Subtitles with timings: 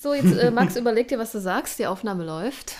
[0.00, 1.78] So, jetzt äh, Max, überleg dir, was du sagst.
[1.78, 2.74] Die Aufnahme läuft.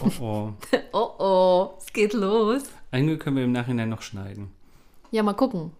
[0.00, 0.52] Oh oh.
[0.92, 2.62] oh oh, es geht los.
[2.90, 4.50] Einige können wir im Nachhinein noch schneiden.
[5.10, 5.72] Ja, mal gucken.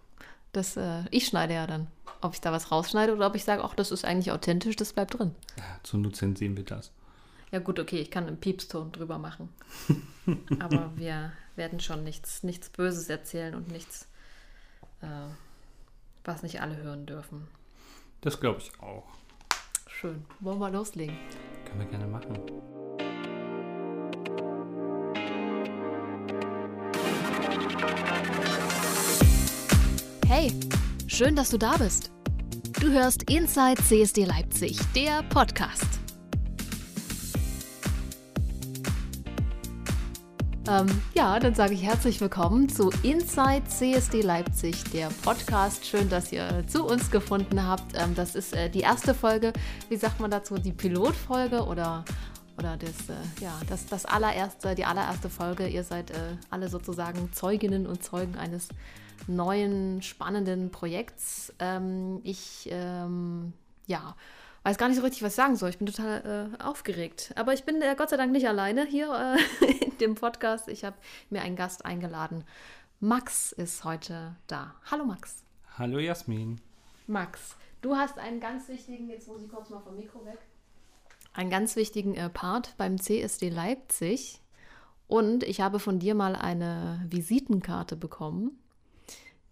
[0.51, 1.87] Das, äh, ich schneide ja dann.
[2.21, 4.93] Ob ich da was rausschneide oder ob ich sage, ach, das ist eigentlich authentisch, das
[4.93, 5.33] bleibt drin.
[5.57, 6.91] Ja, zur Not sehen wir das.
[7.51, 9.49] Ja gut, okay, ich kann einen Piepston drüber machen.
[10.59, 14.07] Aber wir werden schon nichts, nichts Böses erzählen und nichts,
[15.01, 15.07] äh,
[16.23, 17.47] was nicht alle hören dürfen.
[18.21, 19.07] Das glaube ich auch.
[20.03, 20.21] Schön.
[20.41, 21.15] Wollen wir loslegen?
[21.63, 22.37] Können wir gerne machen.
[30.27, 30.51] Hey,
[31.07, 32.11] schön, dass du da bist.
[32.81, 36.02] Du hörst Inside CSD Leipzig, der Podcast.
[40.65, 45.85] Ähm, ja, dann sage ich herzlich willkommen zu Inside CSD Leipzig, der Podcast.
[45.85, 47.93] Schön, dass ihr zu uns gefunden habt.
[47.95, 49.51] Ähm, das ist äh, die erste Folge,
[49.89, 52.05] wie sagt man dazu, die Pilotfolge oder,
[52.57, 55.67] oder das, äh, ja, das, das allererste, die allererste Folge.
[55.67, 58.69] Ihr seid äh, alle sozusagen Zeuginnen und Zeugen eines
[59.27, 61.53] neuen, spannenden Projekts.
[61.59, 63.51] Ähm, ich, ähm,
[63.85, 64.15] ja,
[64.63, 65.69] weiß gar nicht so richtig, was ich sagen soll.
[65.69, 67.33] Ich bin total äh, aufgeregt.
[67.35, 70.67] Aber ich bin äh, Gott sei Dank nicht alleine hier äh, in dem Podcast.
[70.69, 70.95] Ich habe
[71.29, 72.43] mir einen Gast eingeladen.
[72.99, 74.75] Max ist heute da.
[74.89, 75.43] Hallo Max.
[75.77, 76.61] Hallo Jasmin.
[77.07, 80.37] Max, du hast einen ganz wichtigen, jetzt muss ich kurz mal vom Mikro weg,
[81.33, 84.39] einen ganz wichtigen äh, Part beim CSD Leipzig.
[85.07, 88.57] Und ich habe von dir mal eine Visitenkarte bekommen.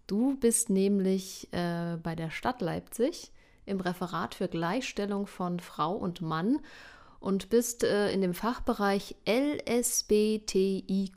[0.06, 3.32] Du bist nämlich äh, bei der Stadt Leipzig
[3.66, 6.60] im Referat für Gleichstellung von Frau und Mann
[7.20, 11.12] und bist äh, in dem Fachbereich LSBTIQ,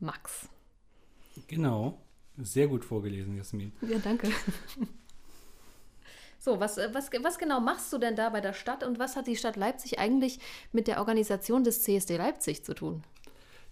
[0.00, 0.48] Max.
[1.48, 1.98] Genau,
[2.38, 3.72] sehr gut vorgelesen, Jasmin.
[3.82, 4.30] Ja, danke.
[6.44, 9.16] So, was, äh, was, was genau machst du denn da bei der Stadt und was
[9.16, 10.40] hat die Stadt Leipzig eigentlich
[10.72, 13.02] mit der Organisation des CSD Leipzig zu tun?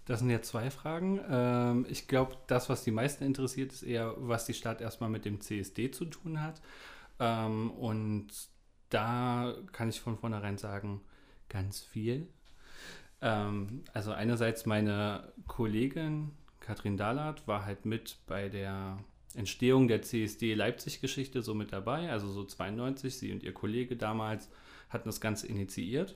[0.05, 1.21] Das sind ja zwei Fragen.
[1.29, 5.23] Ähm, ich glaube, das, was die meisten interessiert, ist eher, was die Stadt erstmal mit
[5.23, 6.61] dem CSD zu tun hat.
[7.19, 8.27] Ähm, und
[8.89, 11.01] da kann ich von vornherein sagen,
[11.49, 12.27] ganz viel.
[13.21, 18.97] Ähm, also einerseits meine Kollegin Katrin Dahlert war halt mit bei der
[19.35, 24.49] Entstehung der CSD Leipzig-Geschichte so mit dabei, also so 92, sie und ihr Kollege damals
[24.89, 26.15] hatten das Ganze initiiert.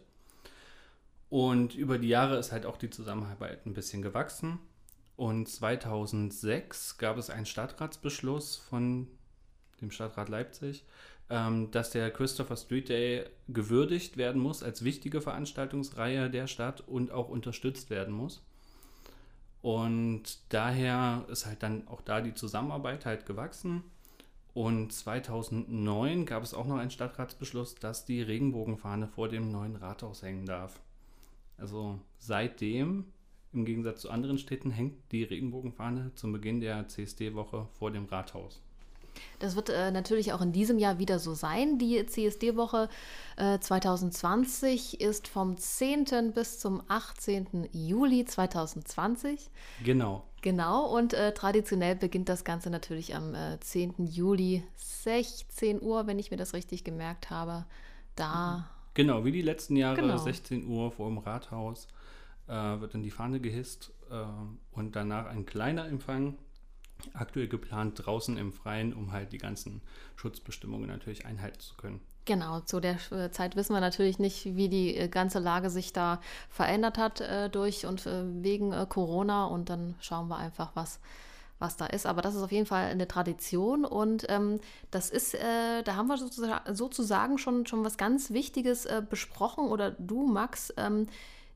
[1.30, 4.60] Und über die Jahre ist halt auch die Zusammenarbeit ein bisschen gewachsen.
[5.18, 9.08] Und 2006 gab es einen Stadtratsbeschluss von
[9.82, 10.84] dem Stadtrat Leipzig,
[11.30, 17.12] ähm, dass der Christopher Street Day gewürdigt werden muss als wichtige Veranstaltungsreihe der Stadt und
[17.12, 18.42] auch unterstützt werden muss.
[19.62, 23.84] Und daher ist halt dann auch da die Zusammenarbeit halt gewachsen.
[24.54, 30.24] Und 2009 gab es auch noch einen Stadtratsbeschluss, dass die Regenbogenfahne vor dem neuen Rathaus
[30.24, 30.80] hängen darf.
[31.58, 33.06] Also seitdem,
[33.54, 38.62] im Gegensatz zu anderen Städten, hängt die Regenbogenfahne zum Beginn der CSD-Woche vor dem Rathaus.
[39.40, 41.78] Das wird äh, natürlich auch in diesem Jahr wieder so sein.
[41.78, 42.90] Die CSD-Woche
[43.38, 46.34] äh, 2020 ist vom 10.
[46.34, 47.70] bis zum 18.
[47.72, 49.50] Juli 2020.
[49.84, 50.24] Genau.
[50.42, 53.96] Genau, und äh, traditionell beginnt das Ganze natürlich am 10.
[53.98, 57.66] Äh, Juli, 16 Uhr, wenn ich mir das richtig gemerkt habe.
[58.16, 58.70] Da.
[58.94, 60.18] Genau, wie die letzten Jahre, genau.
[60.18, 61.88] 16 Uhr vor dem Rathaus
[62.48, 64.24] äh, wird dann die Fahne gehisst äh,
[64.72, 66.36] und danach ein kleiner Empfang
[67.14, 69.82] aktuell geplant draußen im Freien, um halt die ganzen
[70.16, 72.02] Schutzbestimmungen natürlich einhalten zu können.
[72.28, 75.94] Genau, zu der äh, Zeit wissen wir natürlich nicht, wie die äh, ganze Lage sich
[75.94, 76.20] da
[76.50, 81.00] verändert hat äh, durch und äh, wegen äh, Corona und dann schauen wir einfach, was,
[81.58, 82.06] was da ist.
[82.06, 84.60] Aber das ist auf jeden Fall eine Tradition und ähm,
[84.92, 90.28] das ist, äh, da haben wir sozusagen schon, schon was ganz Wichtiges besprochen oder du,
[90.28, 91.08] Max, ähm,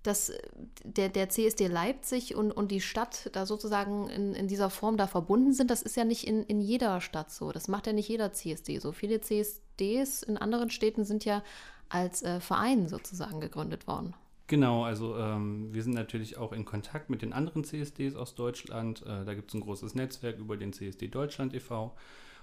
[0.04, 0.40] dass äh,
[0.84, 5.08] der, der CSD Leipzig und, und die Stadt da sozusagen in, in dieser Form da
[5.08, 7.52] verbunden sind, das ist ja nicht in, in jeder Stadt so.
[7.52, 8.92] Das macht ja nicht jeder CSD so.
[8.92, 11.44] Viele CSDs in anderen Städten sind ja
[11.90, 14.14] als äh, Verein sozusagen gegründet worden.
[14.48, 19.02] Genau, also ähm, wir sind natürlich auch in Kontakt mit den anderen CSDs aus Deutschland.
[19.04, 21.96] Äh, da gibt es ein großes Netzwerk über den CSD Deutschland e.V.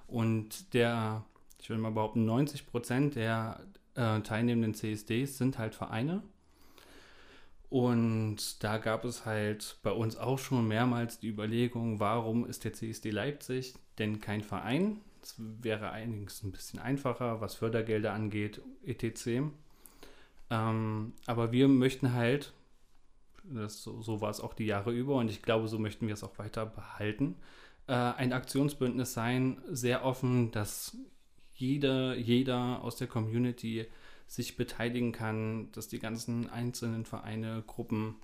[0.07, 1.25] Und der,
[1.61, 3.61] ich will mal behaupten, 90 Prozent der
[3.95, 6.23] äh, teilnehmenden CSDs sind halt Vereine
[7.71, 12.73] und da gab es halt bei uns auch schon mehrmals die Überlegung, warum ist der
[12.73, 15.01] CSD Leipzig denn kein Verein?
[15.21, 19.43] Das wäre einiges ein bisschen einfacher, was Fördergelder angeht, etc.
[20.51, 22.55] Ähm, aber wir möchten halt,
[23.45, 26.15] das, so, so, war es auch die Jahre über und ich glaube, so möchten wir
[26.15, 27.37] es auch weiter behalten,
[27.87, 30.97] äh, ein Aktionsbündnis sein, sehr offen, dass
[31.53, 33.87] jeder, jeder aus der Community
[34.29, 38.17] sich beteiligen kann, dass die ganzen einzelnen Vereine, Gruppen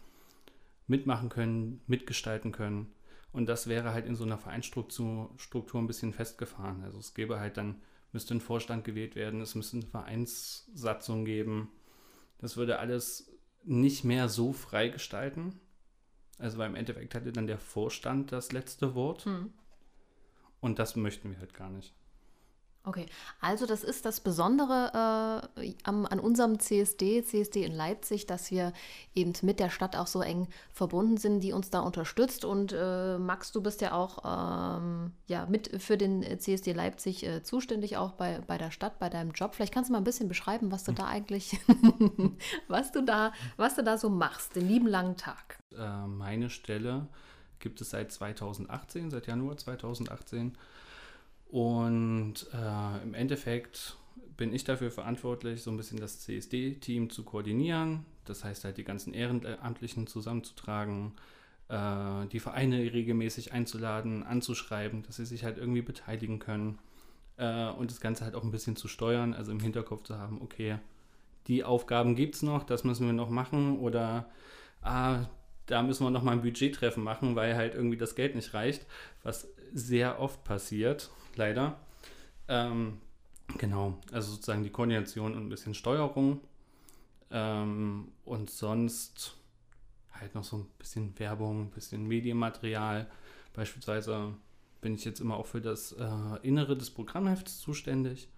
[0.86, 2.92] mitmachen können, mitgestalten können.
[3.32, 6.84] Und das wäre halt in so einer Vereinsstruktur Struktur ein bisschen festgefahren.
[6.84, 7.80] Also es gäbe halt dann,
[8.12, 11.72] müsste ein Vorstand gewählt werden, es müsste eine Vereinssatzung geben.
[12.38, 13.32] Das würde alles
[13.64, 15.58] nicht mehr so frei gestalten.
[16.38, 19.24] Also weil im Endeffekt hatte dann der Vorstand das letzte Wort.
[19.24, 19.54] Hm.
[20.60, 21.94] Und das möchten wir halt gar nicht.
[22.86, 23.06] Okay,
[23.40, 28.74] also das ist das Besondere äh, am, an unserem CSD, CSD in Leipzig, dass wir
[29.14, 32.44] eben mit der Stadt auch so eng verbunden sind, die uns da unterstützt.
[32.44, 34.18] Und äh, Max, du bist ja auch
[34.78, 39.08] ähm, ja, mit für den CSD Leipzig äh, zuständig, auch bei, bei der Stadt, bei
[39.08, 39.54] deinem Job.
[39.54, 41.58] Vielleicht kannst du mal ein bisschen beschreiben, was du da eigentlich,
[42.68, 45.58] was du da, was du da so machst, den lieben langen Tag.
[45.74, 47.08] Äh, meine Stelle
[47.60, 50.58] gibt es seit 2018, seit Januar 2018
[51.54, 53.96] und äh, im Endeffekt
[54.36, 58.04] bin ich dafür verantwortlich, so ein bisschen das CSD-Team zu koordinieren.
[58.24, 61.12] Das heißt halt die ganzen Ehrenamtlichen zusammenzutragen,
[61.68, 66.80] äh, die Vereine regelmäßig einzuladen, anzuschreiben, dass sie sich halt irgendwie beteiligen können
[67.36, 70.42] äh, und das Ganze halt auch ein bisschen zu steuern, also im Hinterkopf zu haben,
[70.42, 70.78] okay,
[71.46, 74.28] die Aufgaben gibt es noch, das müssen wir noch machen oder
[74.82, 75.26] ah,
[75.66, 78.86] da müssen wir noch mal ein Budgettreffen machen, weil halt irgendwie das Geld nicht reicht,
[79.22, 81.78] was sehr oft passiert leider.
[82.48, 82.98] Ähm,
[83.58, 86.40] genau, also sozusagen die Koordination und ein bisschen Steuerung.
[87.30, 89.36] Ähm, und sonst
[90.12, 93.10] halt noch so ein bisschen Werbung, ein bisschen Medienmaterial.
[93.54, 94.34] Beispielsweise
[94.80, 98.28] bin ich jetzt immer auch für das äh, Innere des Programmhefts zuständig,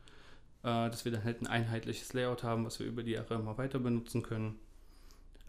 [0.63, 3.59] äh, dass wir dann halt ein einheitliches Layout haben, was wir über die Jahre immer
[3.59, 4.59] weiter benutzen können.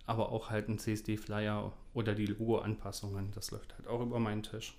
[0.08, 4.76] Aber auch halt ein CSD-Flyer oder die Logo-Anpassungen, das läuft halt auch über meinen Tisch.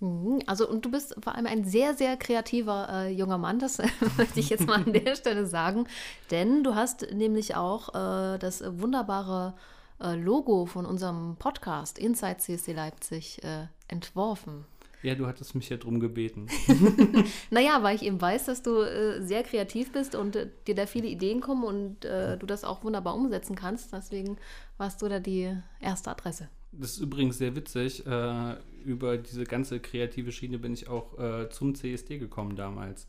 [0.00, 0.40] Mhm.
[0.46, 3.78] Also, und du bist vor allem ein sehr, sehr kreativer äh, junger Mann, das
[4.18, 5.86] möchte ich jetzt mal an der Stelle sagen.
[6.30, 9.54] Denn du hast nämlich auch äh, das wunderbare
[10.00, 14.66] äh, Logo von unserem Podcast Inside CSD Leipzig äh, entworfen.
[15.04, 16.48] Ja, du hattest mich ja drum gebeten.
[17.50, 20.86] naja, weil ich eben weiß, dass du äh, sehr kreativ bist und äh, dir da
[20.86, 23.92] viele Ideen kommen und äh, du das auch wunderbar umsetzen kannst.
[23.92, 24.38] Deswegen
[24.78, 26.48] warst du da die erste Adresse.
[26.72, 28.06] Das ist übrigens sehr witzig.
[28.06, 28.56] Äh,
[28.86, 33.06] über diese ganze kreative Schiene bin ich auch äh, zum CSD gekommen damals.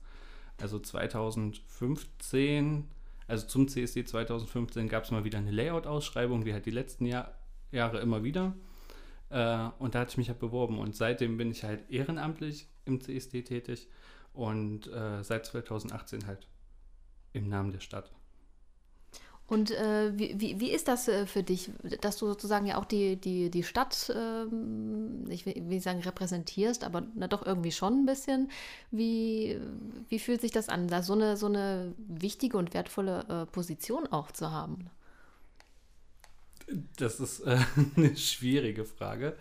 [0.60, 2.90] Also 2015,
[3.26, 7.32] also zum CSD 2015 gab es mal wieder eine Layout-Ausschreibung, wie halt die letzten Jahr,
[7.72, 8.54] Jahre immer wieder.
[9.30, 10.80] Äh, und da hatte ich mich halt beworben.
[10.80, 13.88] Und seitdem bin ich halt ehrenamtlich im CSD tätig
[14.34, 16.48] und äh, seit 2018 halt
[17.34, 18.12] im Namen der Stadt.
[19.48, 21.70] Und äh, wie, wie, wie ist das äh, für dich,
[22.02, 24.46] dass du sozusagen ja auch die, die, die Stadt, äh,
[25.30, 28.50] ich will, will sagen repräsentierst, aber na doch irgendwie schon ein bisschen.
[28.90, 29.60] Wie,
[30.10, 34.08] wie fühlt sich das an, da so eine, so eine wichtige und wertvolle äh, Position
[34.08, 34.90] auch zu haben?
[36.98, 37.58] Das ist äh,
[37.96, 39.36] eine schwierige Frage.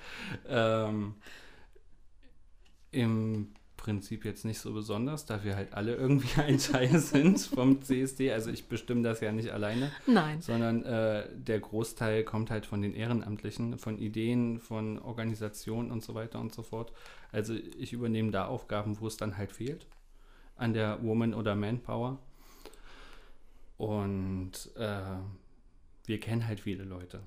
[0.49, 1.15] Ähm,
[2.91, 3.55] Im
[3.85, 8.33] Prinzip jetzt nicht so besonders, da wir halt alle irgendwie ein Teil sind vom CSD.
[8.33, 9.93] Also ich bestimme das ja nicht alleine.
[10.07, 10.41] Nein.
[10.41, 16.15] Sondern äh, der Großteil kommt halt von den Ehrenamtlichen, von Ideen, von Organisationen und so
[16.15, 16.93] weiter und so fort.
[17.31, 19.87] Also ich übernehme da Aufgaben, wo es dann halt fehlt.
[20.57, 22.19] An der Woman- oder Manpower.
[23.77, 25.03] Und äh,
[26.05, 27.23] wir kennen halt viele Leute.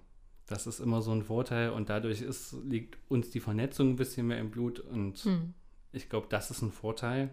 [0.45, 4.27] Das ist immer so ein Vorteil und dadurch ist, liegt uns die Vernetzung ein bisschen
[4.27, 5.53] mehr im Blut und hm
[5.97, 7.29] ich glaube, das ist ein Vorteil.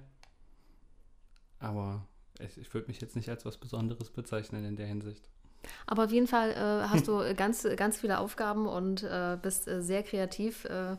[1.58, 2.06] Aber
[2.40, 5.28] ich, ich würde mich jetzt nicht als was Besonderes bezeichnen in der Hinsicht.
[5.86, 9.82] Aber auf jeden Fall äh, hast du ganz, ganz viele Aufgaben und äh, bist äh,
[9.82, 10.96] sehr kreativ äh,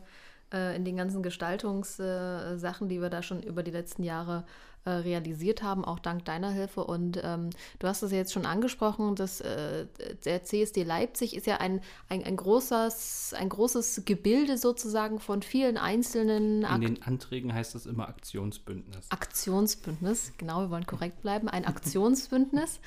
[0.52, 4.44] in den ganzen Gestaltungssachen, die wir da schon über die letzten Jahre
[4.86, 6.84] äh, realisiert haben, auch dank deiner Hilfe.
[6.84, 7.50] Und ähm,
[7.80, 9.86] du hast es ja jetzt schon angesprochen, dass äh,
[10.24, 15.76] der CSD Leipzig ist ja ein, ein, ein, großes, ein großes Gebilde sozusagen von vielen
[15.76, 16.64] einzelnen.
[16.64, 19.10] Ak In den Anträgen heißt das immer Aktionsbündnis.
[19.10, 21.48] Aktionsbündnis, genau, wir wollen korrekt bleiben.
[21.48, 22.78] Ein Aktionsbündnis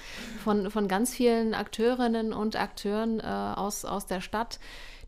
[0.46, 4.62] von, von ganz vielen Akteurinnen und Akteuren äh, aus, aus der Stadt,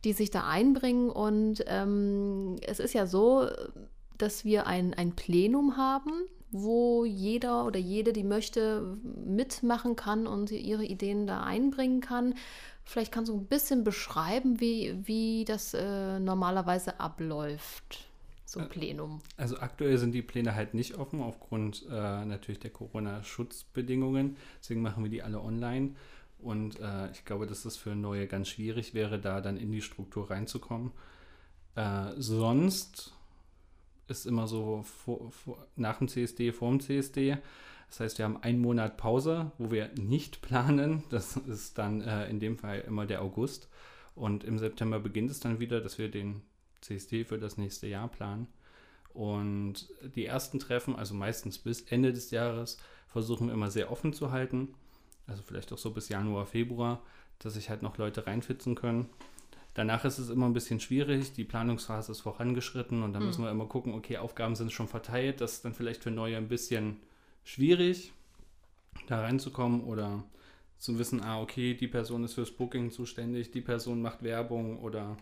[0.03, 1.09] die sich da einbringen.
[1.09, 3.47] Und ähm, es ist ja so,
[4.17, 6.11] dass wir ein, ein Plenum haben,
[6.51, 12.35] wo jeder oder jede, die möchte, mitmachen kann und ihre Ideen da einbringen kann.
[12.83, 18.05] Vielleicht kannst du ein bisschen beschreiben, wie, wie das äh, normalerweise abläuft,
[18.45, 19.21] so ein Plenum.
[19.37, 24.35] Also aktuell sind die Pläne halt nicht offen aufgrund äh, natürlich der Corona-Schutzbedingungen.
[24.59, 25.91] Deswegen machen wir die alle online.
[26.41, 29.81] Und äh, ich glaube, dass das für Neue ganz schwierig wäre, da dann in die
[29.81, 30.91] Struktur reinzukommen.
[31.75, 33.13] Äh, sonst
[34.07, 37.37] ist immer so vor, vor, nach dem CSD, vor dem CSD.
[37.89, 41.03] Das heißt, wir haben einen Monat Pause, wo wir nicht planen.
[41.09, 43.69] Das ist dann äh, in dem Fall immer der August.
[44.15, 46.41] Und im September beginnt es dann wieder, dass wir den
[46.81, 48.47] CSD für das nächste Jahr planen.
[49.13, 54.13] Und die ersten Treffen, also meistens bis Ende des Jahres, versuchen wir immer sehr offen
[54.13, 54.73] zu halten.
[55.31, 57.01] Also vielleicht auch so bis Januar, Februar,
[57.39, 59.09] dass sich halt noch Leute reinfitzen können.
[59.73, 63.27] Danach ist es immer ein bisschen schwierig, die Planungsphase ist vorangeschritten und dann mhm.
[63.29, 66.35] müssen wir immer gucken, okay, Aufgaben sind schon verteilt, das ist dann vielleicht für Neue
[66.35, 66.97] ein bisschen
[67.45, 68.11] schwierig,
[69.07, 70.25] da reinzukommen oder
[70.77, 75.15] zu wissen, ah, okay, die Person ist fürs Booking zuständig, die Person macht Werbung oder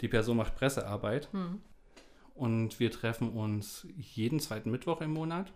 [0.00, 1.28] die Person macht Pressearbeit.
[1.34, 1.60] Mhm.
[2.36, 5.52] Und wir treffen uns jeden zweiten Mittwoch im Monat,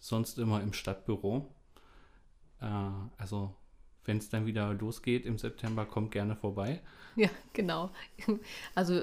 [0.00, 1.48] sonst immer im Stadtbüro.
[2.60, 2.66] Äh,
[3.18, 3.54] also
[4.04, 6.80] wenn es dann wieder losgeht im September, kommt gerne vorbei.
[7.16, 7.90] Ja, genau.
[8.74, 9.02] Also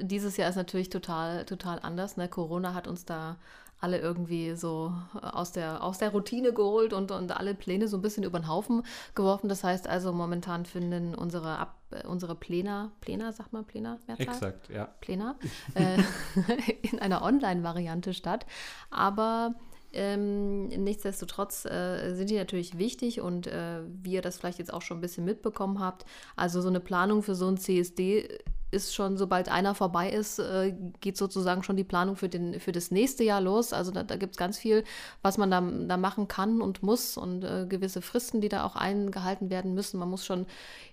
[0.00, 2.16] dieses Jahr ist natürlich total, total anders.
[2.16, 2.28] Ne?
[2.28, 3.36] Corona hat uns da
[3.82, 8.00] alle irgendwie so aus der, aus der Routine geholt und, und alle Pläne so ein
[8.00, 8.84] bisschen über den Haufen
[9.16, 9.48] geworfen.
[9.48, 11.74] Das heißt also, momentan finden unsere, Ab,
[12.06, 13.98] unsere Pläne, Pläne, sagt man Pläne?
[14.18, 14.86] Exakt, ja.
[15.00, 15.34] Pläne,
[15.74, 16.00] äh,
[16.82, 18.46] in einer Online-Variante statt.
[18.90, 19.56] Aber
[19.92, 24.82] ähm, nichtsdestotrotz äh, sind die natürlich wichtig und äh, wie ihr das vielleicht jetzt auch
[24.82, 26.04] schon ein bisschen mitbekommen habt,
[26.36, 28.38] also so eine Planung für so ein CSD
[28.72, 32.72] ist schon, sobald einer vorbei ist, äh, geht sozusagen schon die Planung für, den, für
[32.72, 33.72] das nächste Jahr los.
[33.72, 34.82] Also da, da gibt es ganz viel,
[35.20, 38.74] was man da, da machen kann und muss und äh, gewisse Fristen, die da auch
[38.74, 40.00] eingehalten werden müssen.
[40.00, 40.46] Man muss schon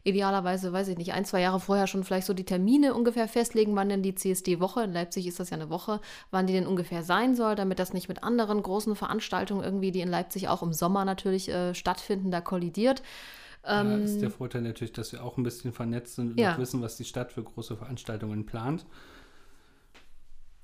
[0.03, 3.75] idealerweise, weiß ich nicht, ein, zwei Jahre vorher schon vielleicht so die Termine ungefähr festlegen,
[3.75, 7.03] wann denn die CSD-Woche, in Leipzig ist das ja eine Woche, wann die denn ungefähr
[7.03, 10.73] sein soll, damit das nicht mit anderen großen Veranstaltungen irgendwie, die in Leipzig auch im
[10.73, 13.01] Sommer natürlich äh, stattfinden, da kollidiert.
[13.65, 16.57] Ähm, ja, ist der Vorteil natürlich, dass wir auch ein bisschen vernetzt sind und ja.
[16.57, 18.85] wissen, was die Stadt für große Veranstaltungen plant.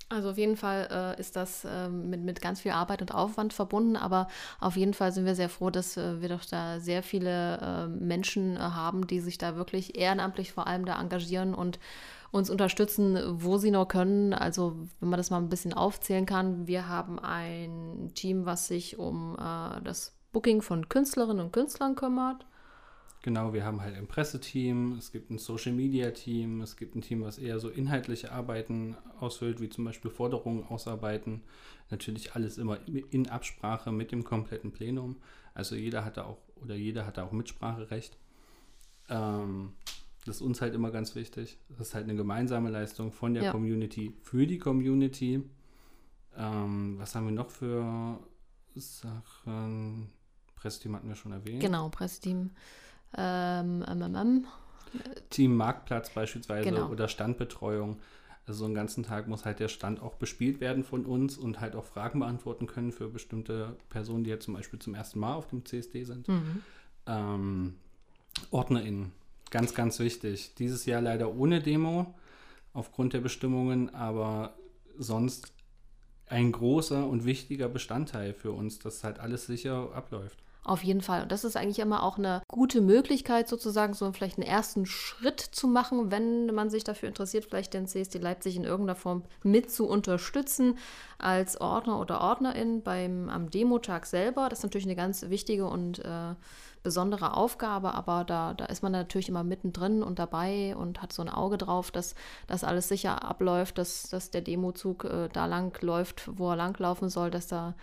[0.07, 3.53] Also auf jeden Fall äh, ist das äh, mit, mit ganz viel Arbeit und Aufwand
[3.53, 4.27] verbunden, aber
[4.59, 7.87] auf jeden Fall sind wir sehr froh, dass äh, wir doch da sehr viele äh,
[7.87, 11.79] Menschen äh, haben, die sich da wirklich ehrenamtlich vor allem da engagieren und
[12.31, 14.33] uns unterstützen, wo sie nur können.
[14.33, 18.99] Also wenn man das mal ein bisschen aufzählen kann, wir haben ein Team, was sich
[18.99, 22.45] um äh, das Booking von Künstlerinnen und Künstlern kümmert.
[23.25, 27.01] Genau, wir haben halt ein Presseteam, es gibt ein Social Media Team, es gibt ein
[27.01, 31.41] Team, was eher so inhaltliche Arbeiten ausfüllt, wie zum Beispiel Forderungen ausarbeiten.
[31.89, 35.15] Natürlich alles immer in Absprache mit dem kompletten Plenum.
[35.55, 38.15] Also jeder hatte auch oder jeder hatte auch Mitspracherecht.
[39.09, 39.73] Ähm,
[40.23, 41.57] das ist uns halt immer ganz wichtig.
[41.69, 43.51] Das ist halt eine gemeinsame Leistung von der ja.
[43.51, 45.41] Community für die Community.
[46.37, 48.19] Ähm, was haben wir noch für
[48.75, 50.11] Sachen?
[50.55, 51.61] Presseteam hatten wir schon erwähnt.
[51.61, 52.51] Genau, Presseteam.
[53.17, 54.45] Ähm, ähm, ähm, ähm,
[55.29, 56.89] Team Marktplatz beispielsweise genau.
[56.89, 57.99] oder Standbetreuung.
[58.47, 61.59] Also so einen ganzen Tag muss halt der Stand auch bespielt werden von uns und
[61.59, 65.33] halt auch Fragen beantworten können für bestimmte Personen, die jetzt zum Beispiel zum ersten Mal
[65.33, 66.27] auf dem CSD sind.
[66.27, 66.61] Mhm.
[67.07, 67.75] Ähm,
[68.51, 69.11] OrdnerInnen,
[69.49, 70.53] ganz, ganz wichtig.
[70.55, 72.13] Dieses Jahr leider ohne Demo
[72.73, 74.53] aufgrund der Bestimmungen, aber
[74.97, 75.51] sonst
[76.27, 80.43] ein großer und wichtiger Bestandteil für uns, dass halt alles sicher abläuft.
[80.65, 81.21] Auf jeden Fall.
[81.21, 85.39] Und das ist eigentlich immer auch eine gute Möglichkeit, sozusagen so vielleicht einen ersten Schritt
[85.39, 89.69] zu machen, wenn man sich dafür interessiert, vielleicht den CSD Leipzig in irgendeiner Form mit
[89.69, 90.79] zu unterstützen
[91.19, 94.49] als Ordner oder Ordnerin beim, am Demotag selber.
[94.49, 96.33] Das ist natürlich eine ganz wichtige und äh,
[96.85, 101.23] besondere Aufgabe, aber da, da ist man natürlich immer mittendrin und dabei und hat so
[101.23, 102.13] ein Auge drauf, dass
[102.45, 107.09] das alles sicher abläuft, dass, dass der Demozug äh, da lang läuft, wo er langlaufen
[107.09, 107.73] soll, dass da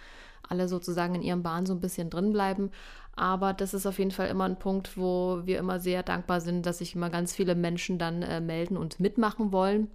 [0.48, 2.70] alle sozusagen in ihrem Bahn so ein bisschen drin bleiben.
[3.16, 6.64] Aber das ist auf jeden Fall immer ein Punkt, wo wir immer sehr dankbar sind,
[6.64, 9.90] dass sich immer ganz viele Menschen dann äh, melden und mitmachen wollen.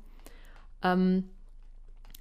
[0.83, 1.29] Ähm,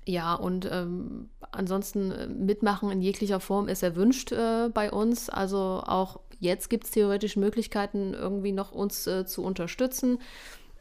[0.07, 5.29] ja, und ähm, ansonsten äh, mitmachen in jeglicher Form ist erwünscht äh, bei uns.
[5.29, 10.19] Also auch jetzt gibt es theoretisch Möglichkeiten, irgendwie noch uns äh, zu unterstützen.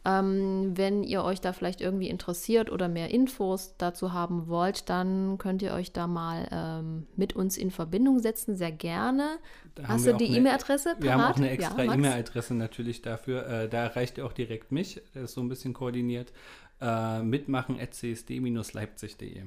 [0.08, 5.40] Ähm, wenn ihr euch da vielleicht irgendwie interessiert oder mehr Infos dazu haben wollt, dann
[5.40, 9.40] könnt ihr euch da mal ähm, mit uns in Verbindung setzen, sehr gerne.
[9.74, 10.98] Da Hast du die E-Mail-Adresse?
[11.00, 13.48] Wir haben auch eine extra ja, E-Mail-Adresse natürlich dafür.
[13.48, 16.32] Äh, da erreicht ihr auch direkt mich, der ist so ein bisschen koordiniert.
[16.80, 19.42] Äh, mitmachen at csd-leipzig.de.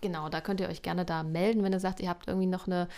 [0.00, 2.66] Genau, da könnt ihr euch gerne da melden, wenn ihr sagt, ihr habt irgendwie noch
[2.66, 2.88] eine,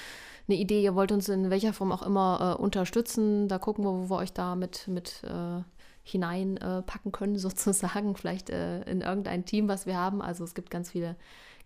[0.49, 3.49] eine Idee, ihr wollt uns in welcher Form auch immer äh, unterstützen.
[3.49, 5.63] Da gucken wir, wo wir euch da mit, mit äh,
[6.03, 10.21] hineinpacken äh, können, sozusagen, vielleicht äh, in irgendein Team, was wir haben.
[10.21, 11.17] Also es gibt ganz viele,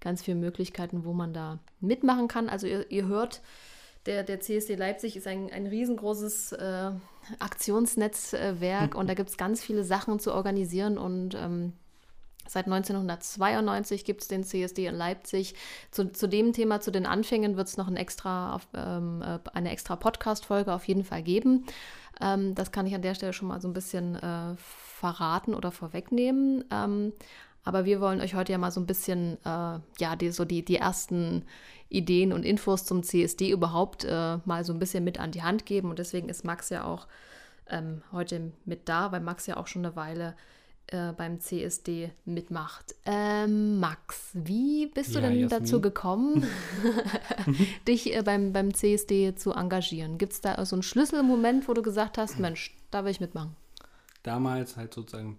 [0.00, 2.48] ganz viele Möglichkeiten, wo man da mitmachen kann.
[2.48, 3.42] Also ihr, ihr hört,
[4.06, 6.92] der, der CSD Leipzig ist ein, ein riesengroßes äh,
[7.40, 11.72] Aktionsnetzwerk und da gibt es ganz viele Sachen zu organisieren und ähm,
[12.48, 15.54] Seit 1992 gibt es den CSD in Leipzig.
[15.90, 19.70] Zu, zu dem Thema, zu den Anfängen, wird es noch ein extra, ähm, äh, eine
[19.70, 21.64] extra Podcast-Folge auf jeden Fall geben.
[22.20, 25.70] Ähm, das kann ich an der Stelle schon mal so ein bisschen äh, verraten oder
[25.70, 26.64] vorwegnehmen.
[26.70, 27.12] Ähm,
[27.64, 30.64] aber wir wollen euch heute ja mal so ein bisschen, äh, ja, die, so die,
[30.64, 31.44] die ersten
[31.88, 35.64] Ideen und Infos zum CSD überhaupt äh, mal so ein bisschen mit an die Hand
[35.64, 35.90] geben.
[35.90, 37.06] Und deswegen ist Max ja auch
[37.70, 40.34] ähm, heute mit da, weil Max ja auch schon eine Weile
[40.88, 42.94] äh, beim CSD mitmacht.
[43.04, 45.48] Ähm, Max, wie bist du ja, denn Jasmin?
[45.48, 46.46] dazu gekommen,
[47.88, 50.18] dich äh, beim, beim CSD zu engagieren?
[50.18, 53.56] Gibt es da so einen Schlüsselmoment, wo du gesagt hast, Mensch, da will ich mitmachen?
[54.22, 55.38] Damals halt sozusagen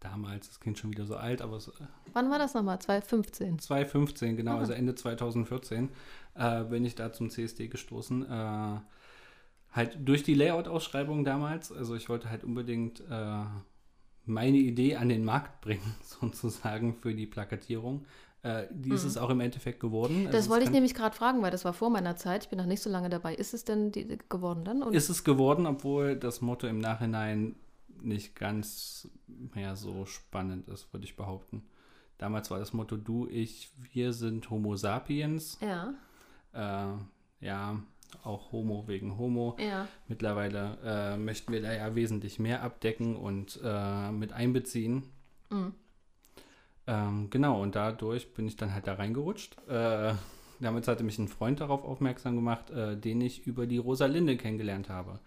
[0.00, 1.72] damals, das klingt schon wieder so alt, aber es, äh,
[2.12, 2.78] Wann war das nochmal?
[2.78, 3.58] 2015?
[3.58, 4.60] 2015, genau, Aha.
[4.60, 5.90] also Ende 2014
[6.34, 8.28] äh, bin ich da zum CSD gestoßen.
[8.28, 8.80] Äh,
[9.72, 13.44] halt durch die Layout-Ausschreibung damals, also ich wollte halt unbedingt äh,
[14.26, 18.04] meine Idee an den Markt bringen, sozusagen, für die Plakatierung.
[18.42, 19.08] Äh, die ist mhm.
[19.08, 20.26] es auch im Endeffekt geworden.
[20.26, 22.44] Das also wollte ich nämlich gerade fragen, weil das war vor meiner Zeit.
[22.44, 23.34] Ich bin noch nicht so lange dabei.
[23.34, 24.82] Ist es denn die, geworden dann?
[24.82, 27.56] Und ist es geworden, obwohl das Motto im Nachhinein
[28.02, 29.08] nicht ganz
[29.54, 31.62] mehr so spannend ist, würde ich behaupten.
[32.18, 35.58] Damals war das Motto du, ich, wir sind Homo sapiens.
[35.60, 35.94] Ja.
[36.52, 37.82] Äh, ja,
[38.24, 39.56] auch Homo wegen Homo.
[39.58, 39.88] Ja.
[40.08, 45.04] Mittlerweile äh, möchten wir da ja wesentlich mehr abdecken und äh, mit einbeziehen.
[45.50, 45.74] Mhm.
[46.86, 49.56] Ähm, genau, und dadurch bin ich dann halt da reingerutscht.
[49.68, 50.14] Äh,
[50.60, 54.88] damals hatte mich ein Freund darauf aufmerksam gemacht, äh, den ich über die Rosalinde kennengelernt
[54.88, 55.18] habe.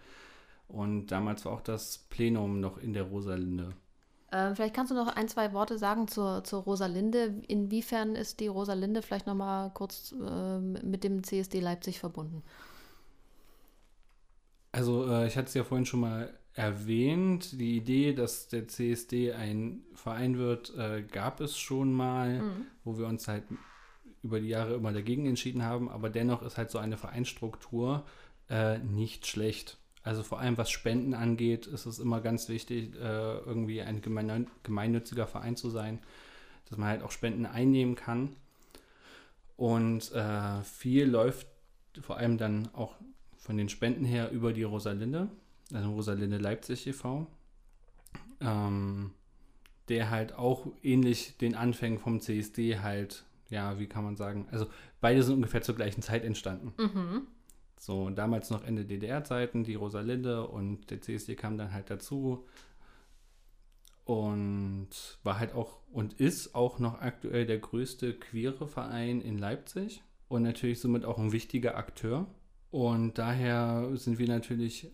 [0.68, 3.74] Und damals war auch das Plenum noch in der Rosalinde.
[4.30, 7.42] Äh, vielleicht kannst du noch ein, zwei Worte sagen zur, zur Rosalinde.
[7.48, 12.42] Inwiefern ist die Rosalinde vielleicht nochmal kurz äh, mit dem CSD Leipzig verbunden?
[14.72, 17.60] Also äh, ich hatte es ja vorhin schon mal erwähnt.
[17.60, 22.66] Die Idee, dass der CSD ein Verein wird, äh, gab es schon mal, mhm.
[22.84, 23.44] wo wir uns halt
[24.22, 25.88] über die Jahre immer dagegen entschieden haben.
[25.88, 28.04] Aber dennoch ist halt so eine Vereinsstruktur
[28.48, 29.78] äh, nicht schlecht.
[30.02, 35.26] Also vor allem was Spenden angeht, ist es immer ganz wichtig, äh, irgendwie ein gemeinnütziger
[35.26, 35.98] Verein zu sein,
[36.68, 38.36] dass man halt auch Spenden einnehmen kann.
[39.56, 41.46] Und äh, viel läuft
[42.00, 42.94] vor allem dann auch
[43.40, 45.28] von den Spenden her über die Rosalinde,
[45.72, 47.26] also Rosalinde Leipzig e.V.,
[48.40, 49.10] ähm,
[49.88, 54.66] der halt auch ähnlich den Anfängen vom CSD halt, ja, wie kann man sagen, also
[55.00, 56.72] beide sind ungefähr zur gleichen Zeit entstanden.
[56.78, 57.26] Mhm.
[57.78, 62.46] So, damals noch Ende DDR-Zeiten, die Rosalinde und der CSD kam dann halt dazu.
[64.04, 64.90] Und
[65.22, 70.42] war halt auch und ist auch noch aktuell der größte queere Verein in Leipzig und
[70.42, 72.26] natürlich somit auch ein wichtiger Akteur.
[72.70, 74.90] Und daher sind wir natürlich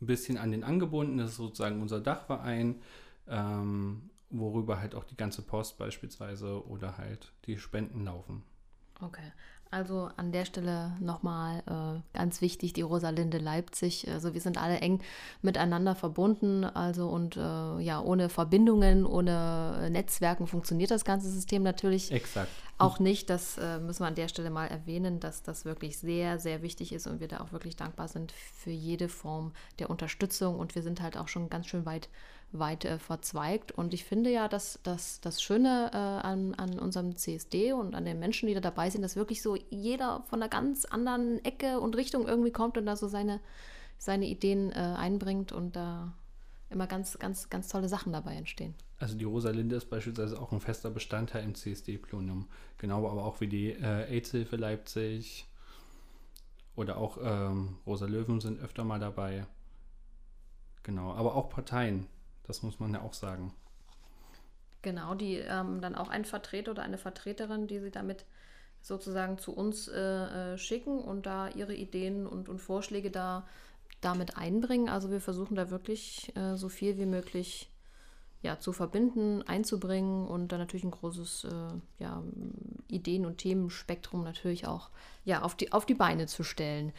[0.00, 1.18] ein bisschen an den angebunden.
[1.18, 2.80] Das ist sozusagen unser Dachverein,
[3.28, 8.42] ähm, worüber halt auch die ganze Post beispielsweise oder halt die Spenden laufen.
[9.00, 9.32] Okay.
[9.72, 14.08] Also an der Stelle nochmal äh, ganz wichtig, die Rosalinde Leipzig.
[14.08, 15.00] Also wir sind alle eng
[15.42, 16.64] miteinander verbunden.
[16.64, 22.50] Also und äh, ja, ohne Verbindungen, ohne Netzwerken funktioniert das ganze System natürlich Exakt.
[22.78, 23.30] auch nicht.
[23.30, 26.92] Das äh, müssen wir an der Stelle mal erwähnen, dass das wirklich sehr, sehr wichtig
[26.92, 30.58] ist und wir da auch wirklich dankbar sind für jede Form der Unterstützung.
[30.58, 32.08] Und wir sind halt auch schon ganz schön weit
[32.52, 33.72] weit äh, verzweigt.
[33.72, 38.04] Und ich finde ja, dass, dass das Schöne äh, an, an unserem CSD und an
[38.04, 41.80] den Menschen, die da dabei sind, dass wirklich so jeder von einer ganz anderen Ecke
[41.80, 43.40] und Richtung irgendwie kommt und da so seine,
[43.98, 46.12] seine Ideen äh, einbringt und da
[46.70, 48.74] immer ganz, ganz, ganz tolle Sachen dabei entstehen.
[48.98, 52.48] Also die Rosalinde ist beispielsweise auch ein fester Bestandteil im CSD-Plonium.
[52.78, 55.46] Genau, aber auch wie die äh, AIDS-Hilfe Leipzig
[56.76, 59.46] oder auch ähm, Rosa Löwen sind öfter mal dabei.
[60.82, 62.06] Genau, aber auch Parteien.
[62.50, 63.54] Das muss man ja auch sagen.
[64.82, 68.24] Genau, die ähm, dann auch einen Vertreter oder eine Vertreterin, die sie damit
[68.80, 70.00] sozusagen zu uns äh,
[70.54, 73.46] äh, schicken und da ihre Ideen und, und Vorschläge da
[74.00, 74.88] damit einbringen.
[74.88, 77.70] Also wir versuchen da wirklich äh, so viel wie möglich
[78.42, 82.20] ja, zu verbinden, einzubringen und dann natürlich ein großes äh, ja,
[82.88, 84.90] Ideen- und Themenspektrum natürlich auch
[85.24, 86.92] ja, auf, die, auf die Beine zu stellen.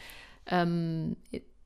[0.46, 1.16] Ähm,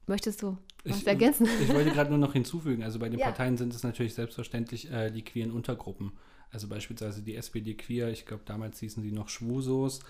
[0.07, 1.49] möchtest du was ich, ergänzen?
[1.61, 3.27] Ich wollte gerade nur noch hinzufügen, also bei den ja.
[3.27, 6.13] Parteien sind es natürlich selbstverständlich äh, die queeren Untergruppen.
[6.53, 10.01] Also beispielsweise die SPD Queer, ich glaube damals hießen sie noch Schwusos,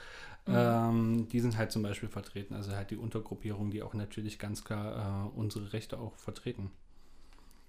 [0.46, 0.54] mhm.
[0.54, 2.54] ähm, die sind halt zum Beispiel vertreten.
[2.54, 6.70] Also halt die Untergruppierung, die auch natürlich ganz klar äh, unsere Rechte auch vertreten.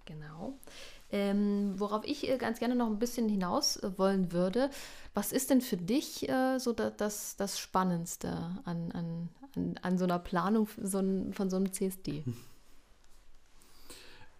[0.06, 0.58] Genau.
[1.10, 4.70] Ähm, worauf ich äh, ganz gerne noch ein bisschen hinaus äh, wollen würde,
[5.14, 8.30] was ist denn für dich äh, so da, das, das Spannendste
[8.66, 11.00] an, an, an, an so einer Planung so
[11.32, 12.26] von so einem CSD?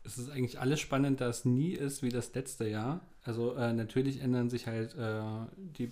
[0.08, 3.02] es ist eigentlich alles spannend, da es nie ist wie das letzte Jahr.
[3.24, 5.22] Also äh, natürlich ändern sich halt äh,
[5.58, 5.92] die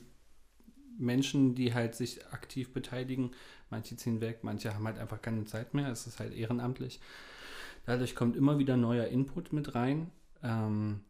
[0.98, 3.32] Menschen, die halt sich aktiv beteiligen.
[3.70, 5.90] Manche ziehen weg, manche haben halt einfach keine Zeit mehr.
[5.90, 7.02] Es ist halt ehrenamtlich.
[7.86, 10.12] Dadurch kommt immer wieder neuer Input mit rein.
[10.44, 11.02] Ähm,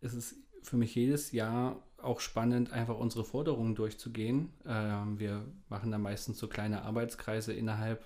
[0.00, 4.52] es ist für mich jedes Jahr auch spannend, einfach unsere Forderungen durchzugehen.
[4.66, 8.04] Ähm, wir machen da meistens so kleine Arbeitskreise innerhalb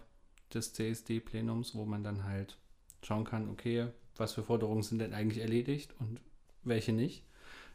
[0.55, 2.59] des CSD-Plenums, wo man dann halt
[3.03, 6.21] schauen kann, okay, was für Forderungen sind denn eigentlich erledigt und
[6.65, 7.25] welche nicht.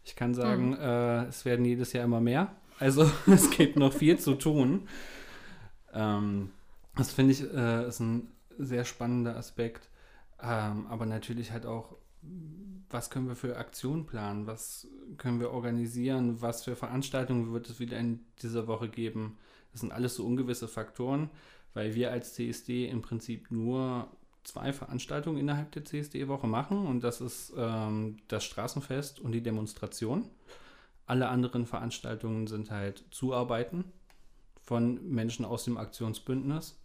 [0.04, 0.80] Ich kann sagen, mhm.
[0.80, 2.56] äh, es werden jedes Jahr immer mehr.
[2.80, 4.88] Also es gibt noch viel zu tun.
[5.94, 6.52] Ähm,
[6.96, 9.90] das finde ich äh, ist ein sehr spannender Aspekt.
[10.42, 11.96] Ähm, aber natürlich halt auch,
[12.90, 14.46] was können wir für Aktionen planen?
[14.46, 16.42] Was können wir organisieren?
[16.42, 19.38] Was für Veranstaltungen wird es wieder in dieser Woche geben?
[19.72, 21.30] Das sind alles so ungewisse Faktoren,
[21.74, 24.08] weil wir als CSD im Prinzip nur
[24.44, 30.30] zwei Veranstaltungen innerhalb der CSD-Woche machen und das ist ähm, das Straßenfest und die Demonstration.
[31.06, 33.86] Alle anderen Veranstaltungen sind halt Zuarbeiten
[34.62, 36.80] von Menschen aus dem Aktionsbündnis.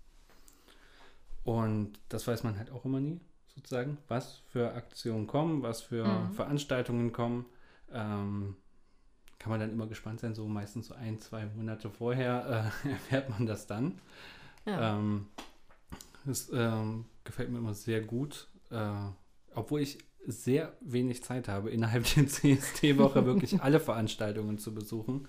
[1.45, 3.21] Und das weiß man halt auch immer nie,
[3.59, 6.33] sozusagen, was für Aktionen kommen, was für mhm.
[6.33, 7.47] Veranstaltungen kommen.
[7.93, 8.57] Ähm,
[9.39, 13.31] kann man dann immer gespannt sein, so meistens so ein, zwei Monate vorher äh, erfährt
[13.31, 14.01] man das dann.
[14.65, 14.97] Ja.
[14.97, 15.27] Ähm,
[16.25, 18.91] das ähm, gefällt mir immer sehr gut, äh,
[19.55, 25.27] obwohl ich sehr wenig Zeit habe, innerhalb der CST-Woche wirklich alle Veranstaltungen zu besuchen.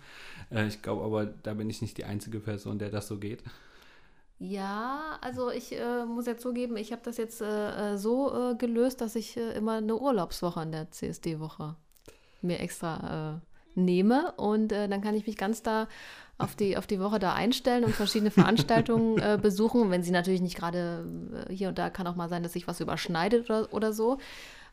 [0.52, 3.44] Äh, ich glaube aber, da bin ich nicht die einzige Person, der das so geht.
[4.40, 8.56] Ja, also ich äh, muss jetzt zugeben, ich habe das jetzt äh, äh so äh,
[8.56, 11.76] gelöst, dass ich äh, immer eine Urlaubswoche an der CSD-Woche
[12.42, 13.42] mir extra
[13.76, 15.88] nehme und dann kann ich mich ganz da
[16.40, 19.92] auf die, auf die Woche da einstellen und verschiedene Veranstaltungen äh, besuchen.
[19.92, 21.06] Wenn sie natürlich nicht gerade
[21.48, 24.18] äh, hier und da kann auch mal sein, dass sich was überschneidet oder, oder so.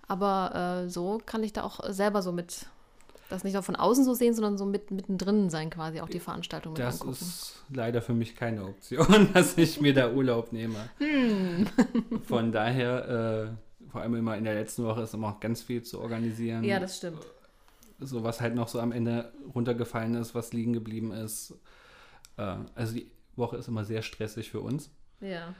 [0.07, 2.67] Aber äh, so kann ich da auch selber so mit,
[3.29, 6.21] das nicht nur von außen so sehen, sondern so mit, mittendrin sein, quasi auch die
[6.21, 7.13] Veranstaltung mit Das angucken.
[7.13, 10.89] ist leider für mich keine Option, dass ich mir da Urlaub nehme.
[10.99, 11.67] Hm.
[12.27, 15.83] Von daher, äh, vor allem immer in der letzten Woche ist immer auch ganz viel
[15.83, 16.65] zu organisieren.
[16.65, 17.25] Ja, das stimmt
[17.99, 21.55] so was halt noch so am Ende runtergefallen ist, was liegen geblieben ist.
[22.37, 24.91] Äh, also die Woche ist immer sehr stressig für uns.
[25.21, 25.55] Ja.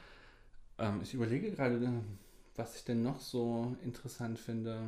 [0.77, 1.79] Ähm, ich überlege gerade,
[2.55, 4.79] was ich denn noch so interessant finde.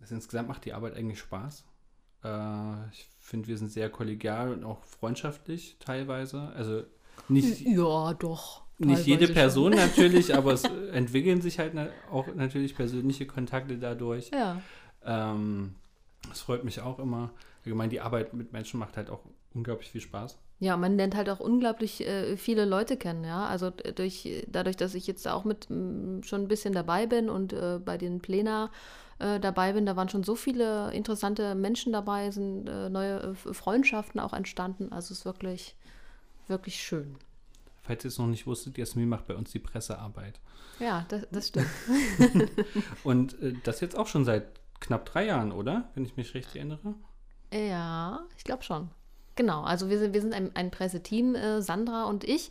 [0.00, 1.64] Also insgesamt macht die Arbeit eigentlich Spaß.
[2.24, 6.52] Äh, ich finde, wir sind sehr kollegial und auch freundschaftlich teilweise.
[6.54, 6.82] Also
[7.28, 7.60] nicht.
[7.62, 8.62] Ja, doch.
[8.78, 9.80] Nicht jede Person schon.
[9.86, 11.72] natürlich, aber es entwickeln sich halt
[12.10, 14.30] auch natürlich persönliche Kontakte dadurch.
[14.32, 14.60] Ja.
[15.04, 15.74] Ähm,
[16.28, 17.30] das freut mich auch immer.
[17.64, 19.20] Allgemein, die Arbeit mit Menschen macht halt auch
[19.54, 20.38] unglaublich viel Spaß.
[20.58, 23.46] Ja, man lernt halt auch unglaublich äh, viele Leute kennen, ja.
[23.46, 27.52] Also durch, dadurch, dass ich jetzt auch mit m, schon ein bisschen dabei bin und
[27.52, 28.70] äh, bei den Plena
[29.18, 33.54] äh, dabei bin, da waren schon so viele interessante Menschen dabei, sind äh, neue äh,
[33.54, 34.92] Freundschaften auch entstanden.
[34.92, 35.74] Also es ist wirklich,
[36.48, 37.16] wirklich schön.
[37.82, 40.40] Falls ihr es noch nicht wusstet, Jasmin macht bei uns die Pressearbeit.
[40.80, 41.70] Ja, das, das stimmt.
[43.04, 45.90] und äh, das jetzt auch schon seit knapp drei Jahren, oder?
[45.94, 46.94] Wenn ich mich richtig erinnere.
[47.52, 48.90] Ja, ich glaube schon.
[49.36, 52.50] Genau, also wir sind, wir sind ein, ein Presseteam, äh, Sandra und ich.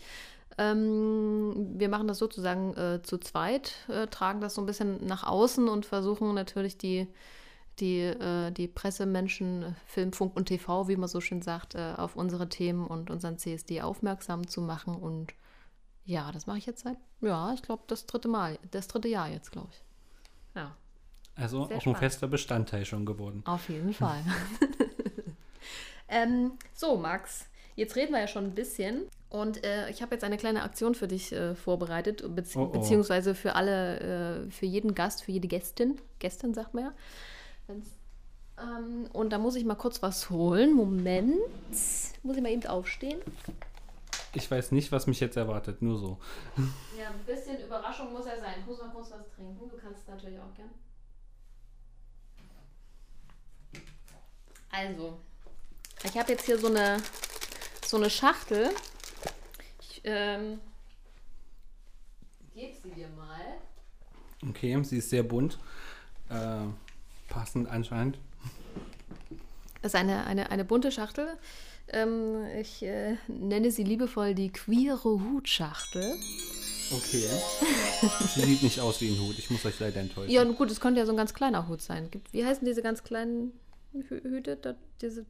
[0.57, 5.23] Ähm, wir machen das sozusagen äh, zu zweit, äh, tragen das so ein bisschen nach
[5.23, 7.07] außen und versuchen natürlich die,
[7.79, 12.15] die, äh, die Pressemenschen, Film, Funk und TV, wie man so schön sagt, äh, auf
[12.15, 14.95] unsere Themen und unseren CSD aufmerksam zu machen.
[14.95, 15.33] Und
[16.05, 19.29] ja, das mache ich jetzt seit, ja, ich glaube, das dritte Mal, das dritte Jahr
[19.29, 19.83] jetzt, glaube ich.
[20.55, 20.75] Ja.
[21.35, 21.97] Also Sehr auch spannend.
[21.97, 23.41] ein fester Bestandteil schon geworden.
[23.45, 24.23] Auf jeden Fall.
[26.07, 29.09] ähm, so, Max, jetzt reden wir ja schon ein bisschen.
[29.35, 32.67] Und äh, ich habe jetzt eine kleine Aktion für dich äh, vorbereitet, bezieh oh, oh.
[32.67, 35.99] beziehungsweise für alle, äh, für jeden Gast, für jede Gästin.
[36.19, 36.93] Gästin sagt man ja.
[38.57, 40.73] Ähm, und da muss ich mal kurz was holen.
[40.73, 41.35] Moment.
[42.23, 43.19] Muss ich mal eben aufstehen.
[44.33, 46.17] Ich weiß nicht, was mich jetzt erwartet, nur so.
[46.97, 48.53] Ja, ein bisschen Überraschung muss er sein.
[48.61, 49.69] Ich muss mal kurz was trinken.
[49.69, 50.69] Du kannst natürlich auch gern.
[54.71, 55.19] Also,
[56.05, 56.99] ich habe jetzt hier so eine,
[57.85, 58.69] so eine Schachtel.
[60.05, 60.59] Ich ähm,
[62.53, 63.57] gebe sie dir mal.
[64.47, 65.57] Okay, sie ist sehr bunt.
[66.29, 66.67] Äh,
[67.27, 68.19] passend anscheinend.
[69.81, 71.27] Das ist eine, eine, eine bunte Schachtel.
[71.87, 76.03] Ähm, ich äh, nenne sie liebevoll die queere Hutschachtel.
[76.91, 77.27] Okay.
[78.35, 79.39] sie sieht nicht aus wie ein Hut.
[79.39, 80.29] Ich muss euch leider enttäuschen.
[80.29, 82.11] Ja, gut, es könnte ja so ein ganz kleiner Hut sein.
[82.31, 83.53] Wie heißen diese ganz kleinen
[83.91, 85.25] Hüte, diese.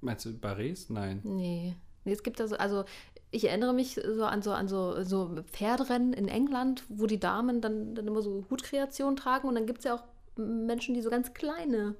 [0.00, 0.88] Meinst du Barets?
[0.88, 1.20] Nein.
[1.24, 1.74] Nee.
[2.04, 2.84] Nee, es gibt also, also
[3.30, 7.60] ich erinnere mich so an so an so, so Pferderennen in England, wo die Damen
[7.60, 10.02] dann, dann immer so Hutkreationen tragen und dann gibt es ja auch
[10.36, 11.94] Menschen, die so ganz kleine.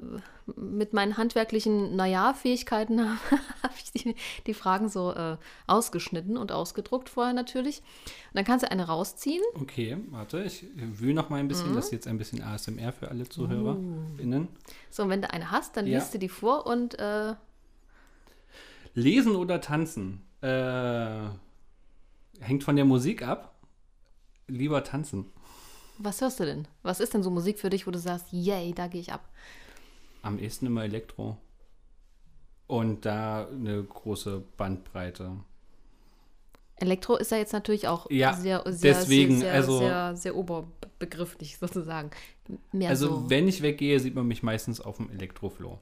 [0.55, 2.99] mit meinen handwerklichen Naja-Fähigkeiten
[3.63, 7.79] habe ich die, die Fragen so äh, ausgeschnitten und ausgedruckt vorher natürlich.
[7.79, 9.43] Und dann kannst du eine rausziehen.
[9.55, 11.71] Okay, warte, ich wühle noch mal ein bisschen.
[11.71, 11.75] Mhm.
[11.75, 14.47] Das ist jetzt ein bisschen ASMR für alle ZuhörerInnen.
[14.89, 15.97] So, und wenn du eine hast, dann Ja.
[15.99, 17.35] liest du die vor und äh,
[18.93, 20.23] Lesen oder tanzen?
[20.41, 21.29] Äh,
[22.39, 23.55] hängt von der Musik ab.
[24.47, 25.25] Lieber tanzen.
[25.99, 26.67] Was hörst du denn?
[26.83, 29.27] Was ist denn so Musik für dich, wo du sagst, yay, da gehe ich ab?
[30.21, 31.37] Am ehesten immer Elektro.
[32.67, 35.31] Und da eine große Bandbreite.
[36.75, 40.35] Elektro ist ja jetzt natürlich auch Ja, sehr, sehr, deswegen, sehr, sehr, also- sehr, sehr
[40.35, 42.11] oberbegrifflich sozusagen.
[42.71, 43.29] Mehr Also, so.
[43.29, 45.79] wenn ich weggehe, sieht man mich meistens auf dem Elektroflow.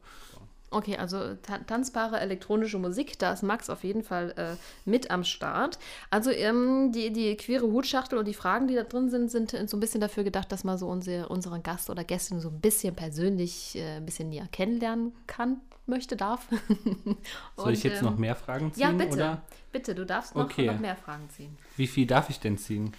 [0.76, 4.56] Okay, also ta tanzbare elektronische Musik, da ist Max auf jeden Fall äh,
[4.90, 5.80] mit am Start.
[6.10, 9.78] Also ähm, die, die queere Hutschachtel und die Fragen, die da drin sind, sind so
[9.78, 12.94] ein bisschen dafür gedacht, dass man so unsere, unseren Gast oder Gästin so ein bisschen
[12.94, 16.48] persönlich äh, ein bisschen näher kennenlernen kann, möchte, darf.
[17.56, 18.82] Soll ich Und, jetzt ähm, noch mehr Fragen ziehen?
[18.82, 19.14] Ja, bitte.
[19.14, 20.68] Oder Bitte, du darfst noch, Okay.
[20.68, 21.58] noch mehr Fragen ziehen.
[21.78, 22.92] wie viel darf ich denn ziehen?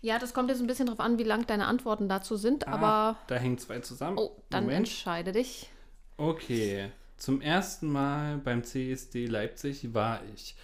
[0.00, 2.86] Ja, das kommt jetzt ein bisschen drauf an, wie lang deine Antworten dazu sind, aber
[2.86, 4.16] Ah, da hängen zwei zusammen.
[4.18, 4.86] oh, dann Moment.
[4.88, 5.68] entscheide dich.
[6.16, 10.54] Okay, zum ersten Mal beim CSD Leipzig war ich.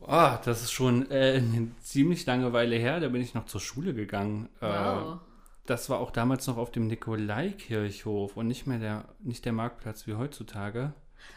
[0.00, 3.00] Oh, das ist schon äh, eine ziemlich lange Weile her.
[3.00, 4.48] Da bin ich noch zur Schule gegangen.
[4.60, 5.18] Äh, Wow.
[5.66, 10.06] das war auch damals noch auf dem Nikolaikirchhof und nicht mehr der, nicht der Marktplatz
[10.06, 10.92] wie heutzutage.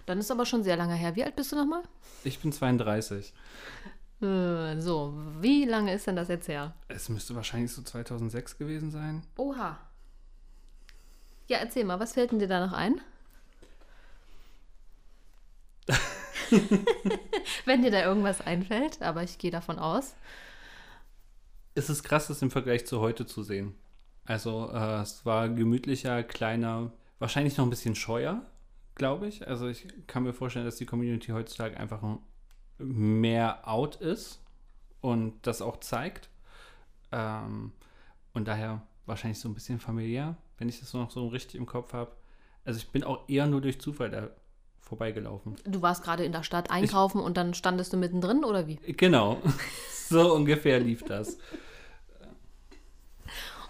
[0.05, 1.15] Dann ist aber schon sehr lange her.
[1.15, 1.81] Wie alt bist du nochmal?
[2.23, 3.33] Ich bin 32.
[4.21, 6.75] Äh, so, wie lange ist denn das jetzt her?
[6.87, 9.23] Es müsste wahrscheinlich so 2006 gewesen sein.
[9.37, 9.79] Oha.
[11.47, 13.01] Ja, erzähl mal, was fällt denn dir da noch ein?
[17.65, 20.15] Wenn dir da irgendwas einfällt, aber ich gehe davon aus.
[21.75, 23.75] Es ist krass, das im Vergleich zu heute zu sehen.
[24.25, 28.45] Also äh, es war gemütlicher, kleiner, wahrscheinlich noch ein bisschen scheuer,
[28.95, 29.47] glaube ich.
[29.47, 32.01] Also ich kann mir vorstellen, dass die Community heutzutage einfach
[32.77, 34.41] mehr out ist
[34.99, 36.29] und das auch zeigt.
[37.11, 37.71] Ähm,
[38.33, 41.93] und daher wahrscheinlich so ein bisschen familiär, wenn ich das noch so richtig im Kopf
[41.93, 42.11] habe.
[42.63, 44.29] Also ich bin auch eher nur durch Zufall da
[44.91, 45.55] vorbeigelaufen.
[45.63, 48.75] Du warst gerade in der Stadt einkaufen und dann standest du mittendrin oder wie?
[48.75, 49.37] Genau,
[50.09, 51.37] so ungefähr lief das.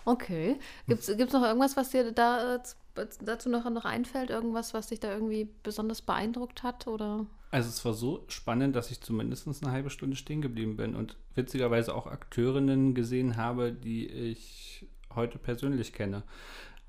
[0.03, 0.57] Okay.
[0.87, 4.31] Gibt es noch irgendwas, was dir da äh, dazu noch, noch einfällt?
[4.31, 6.87] Irgendwas, was dich da irgendwie besonders beeindruckt hat?
[6.87, 7.27] Oder?
[7.51, 11.17] Also es war so spannend, dass ich zumindest eine halbe Stunde stehen geblieben bin und
[11.35, 16.23] witzigerweise auch Akteurinnen gesehen habe, die ich heute persönlich kenne.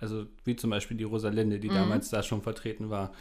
[0.01, 3.13] Also wie zum Beispiel die Rosalinde, die damals da schon vertreten war.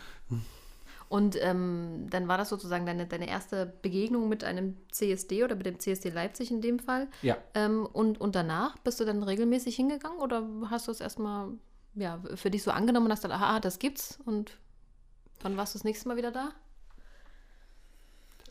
[1.12, 5.66] Und ähm, dann war das sozusagen deine, deine erste Begegnung mit einem CSD oder mit
[5.66, 7.10] dem CSD Leipzig in dem Fall.
[7.22, 11.50] Ja, Ähm, und, und danach bist du dann regelmäßig hingegangen oder hast du es erstmal
[11.96, 14.58] ja, für dich so angenommen und hast dann, aha, das gibt's und
[15.42, 16.52] wann warst du das nächste Mal wieder da?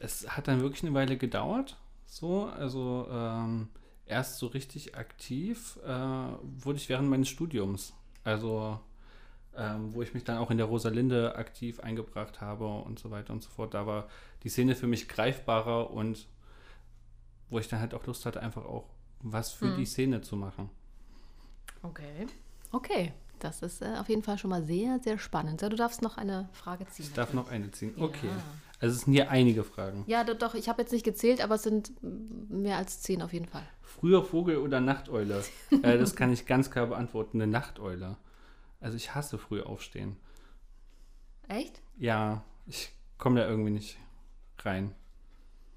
[0.01, 1.77] es hat dann wirklich eine Weile gedauert.
[2.07, 3.69] So, also ähm,
[4.07, 7.95] erst so richtig aktiv äh, wurde ich während meines Studiums.
[8.25, 8.81] Also
[9.57, 13.33] ähm, wo ich mich dann auch in der Rosalinde aktiv eingebracht habe und so weiter
[13.33, 13.75] und so fort.
[13.75, 14.09] Da war
[14.43, 16.27] die Szene für mich greifbarer und
[17.49, 18.85] wo ich dann halt auch Lust hatte, einfach auch
[19.21, 20.71] was für die Szene zu machen.
[21.83, 22.27] Okay.
[22.73, 25.61] Okay, das ist äh, auf jeden Fall schon mal sehr, sehr spannend.
[25.63, 27.07] Ja, du darfst noch eine Frage ziehen.
[27.07, 27.95] Ich darf noch eine ziehen.
[27.99, 28.29] Okay.
[28.29, 28.43] Ja.
[28.79, 30.05] Also es sind hier einige Fragen.
[30.07, 31.93] Ja, do- doch, ich habe jetzt nicht gezählt, aber es sind
[32.51, 33.67] mehr als zehn auf jeden Fall.
[33.83, 35.43] Früher Vogel oder Nachteule?
[35.83, 37.43] äh, das kann ich ganz klar beantworten.
[37.43, 38.17] Eine Nachteule.
[38.81, 40.17] Also ich hasse früh aufstehen.
[41.49, 41.81] Echt?
[41.99, 43.99] Ja, ich komme da irgendwie nicht
[44.59, 44.95] rein.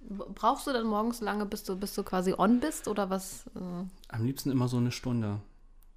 [0.02, 3.48] Brauchst du dann morgens lange, bis du, bis du quasi on bist oder was?
[3.56, 3.86] Äh?
[4.10, 5.42] Am liebsten immer so eine Stunde,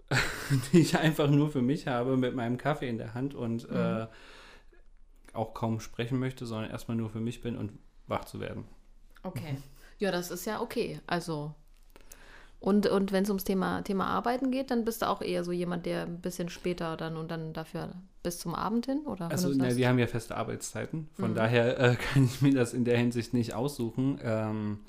[0.73, 3.77] die ich einfach nur für mich habe mit meinem Kaffee in der Hand und mhm.
[3.77, 4.07] äh,
[5.33, 8.65] auch kaum sprechen möchte, sondern erstmal nur für mich bin und wach zu werden.
[9.23, 9.59] Okay.
[9.99, 11.01] Ja, das ist ja okay.
[11.07, 11.55] Also
[12.67, 15.53] und, und wenn es ums Thema, Thema Arbeiten geht, dann bist du auch eher so
[15.53, 17.91] jemand, der ein bisschen später dann und dann dafür
[18.25, 19.03] bis zum Abend hin?
[19.07, 21.07] Oder also, ne, wir haben ja feste Arbeitszeiten.
[21.15, 21.35] Von mhm.
[21.37, 24.19] daher äh, kann ich mir das in der Hinsicht nicht aussuchen.
[24.21, 24.81] Ähm,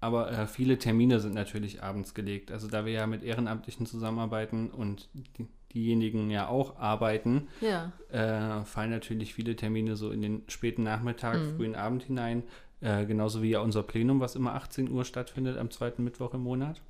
[0.00, 2.52] aber äh, viele Termine sind natürlich abends gelegt.
[2.52, 5.08] Also da wir ja mit Ehrenamtlichen zusammenarbeiten und
[5.38, 7.90] die, diejenigen ja auch arbeiten, ja.
[8.10, 11.56] Äh, fallen natürlich viele Termine so in den späten Nachmittag, mhm.
[11.56, 12.42] frühen Abend hinein.
[12.82, 16.42] Äh, genauso wie ja unser Plenum, was immer 18 Uhr stattfindet am zweiten Mittwoch im
[16.42, 16.82] Monat.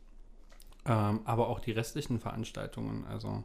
[0.86, 3.42] Ähm, aber auch die restlichen Veranstaltungen, also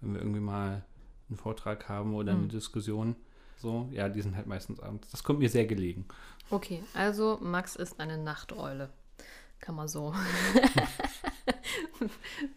[0.00, 0.84] wenn wir irgendwie mal
[1.28, 2.48] einen Vortrag haben oder eine mhm.
[2.48, 3.16] Diskussion,
[3.56, 5.10] so, ja, die sind halt meistens abends.
[5.10, 6.06] Das kommt mir sehr gelegen.
[6.50, 8.90] Okay, also Max ist eine Nachteule.
[9.60, 10.12] Kann man so.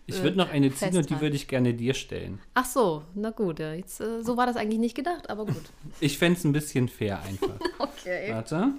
[0.06, 2.40] ich würde noch eine ziehen und die würde ich gerne dir stellen.
[2.54, 3.60] Ach so, na gut.
[3.60, 5.64] Ja, jetzt, äh, so war das eigentlich nicht gedacht, aber gut.
[6.02, 7.58] ich fände es ein bisschen fair einfach.
[7.80, 8.34] okay.
[8.34, 8.74] Warte.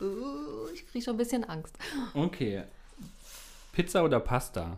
[0.00, 1.76] Uh, ich kriege schon ein bisschen Angst.
[2.14, 2.62] Okay.
[3.78, 4.76] Pizza oder Pasta?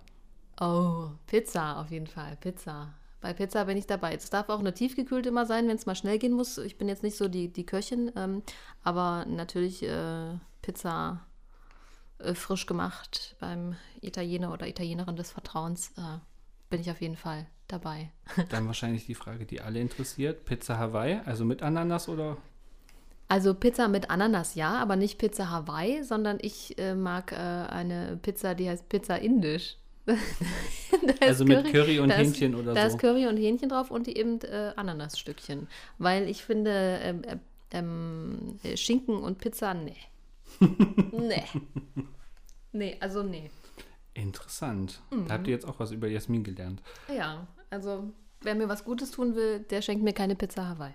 [0.60, 2.36] Oh, Pizza auf jeden Fall.
[2.36, 2.92] Pizza.
[3.22, 4.14] Bei Pizza bin ich dabei.
[4.14, 6.58] Es darf auch eine tiefgekühlte immer sein, wenn es mal schnell gehen muss.
[6.58, 8.42] Ich bin jetzt nicht so die, die Köchin, ähm,
[8.84, 11.24] aber natürlich äh, Pizza
[12.18, 16.18] äh, frisch gemacht beim Italiener oder Italienerin des Vertrauens äh,
[16.68, 18.10] bin ich auf jeden Fall dabei.
[18.50, 20.44] Dann wahrscheinlich die Frage, die alle interessiert.
[20.44, 22.36] Pizza Hawaii, also mit Ananas oder
[23.30, 28.18] also Pizza mit Ananas ja, aber nicht Pizza Hawaii, sondern ich äh, mag äh, eine
[28.20, 29.76] Pizza, die heißt Pizza Indisch.
[31.20, 32.74] also mit Curry, und Hähnchen ist, oder da so.
[32.74, 35.68] Da ist Curry und Hähnchen drauf und eben äh, Ananasstückchen.
[35.98, 37.36] Weil ich finde, ähm, äh,
[37.70, 39.94] ähm, Schinken und Pizza, nee.
[41.12, 41.44] nee.
[42.72, 43.48] Nee, also nee.
[44.12, 45.00] Interessant.
[45.12, 45.28] Mhm.
[45.28, 46.82] Da habt ihr jetzt auch was über Jasmin gelernt.
[47.14, 50.94] Ja, also wer mir was Gutes tun will, der schenkt mir keine Pizza Hawaii.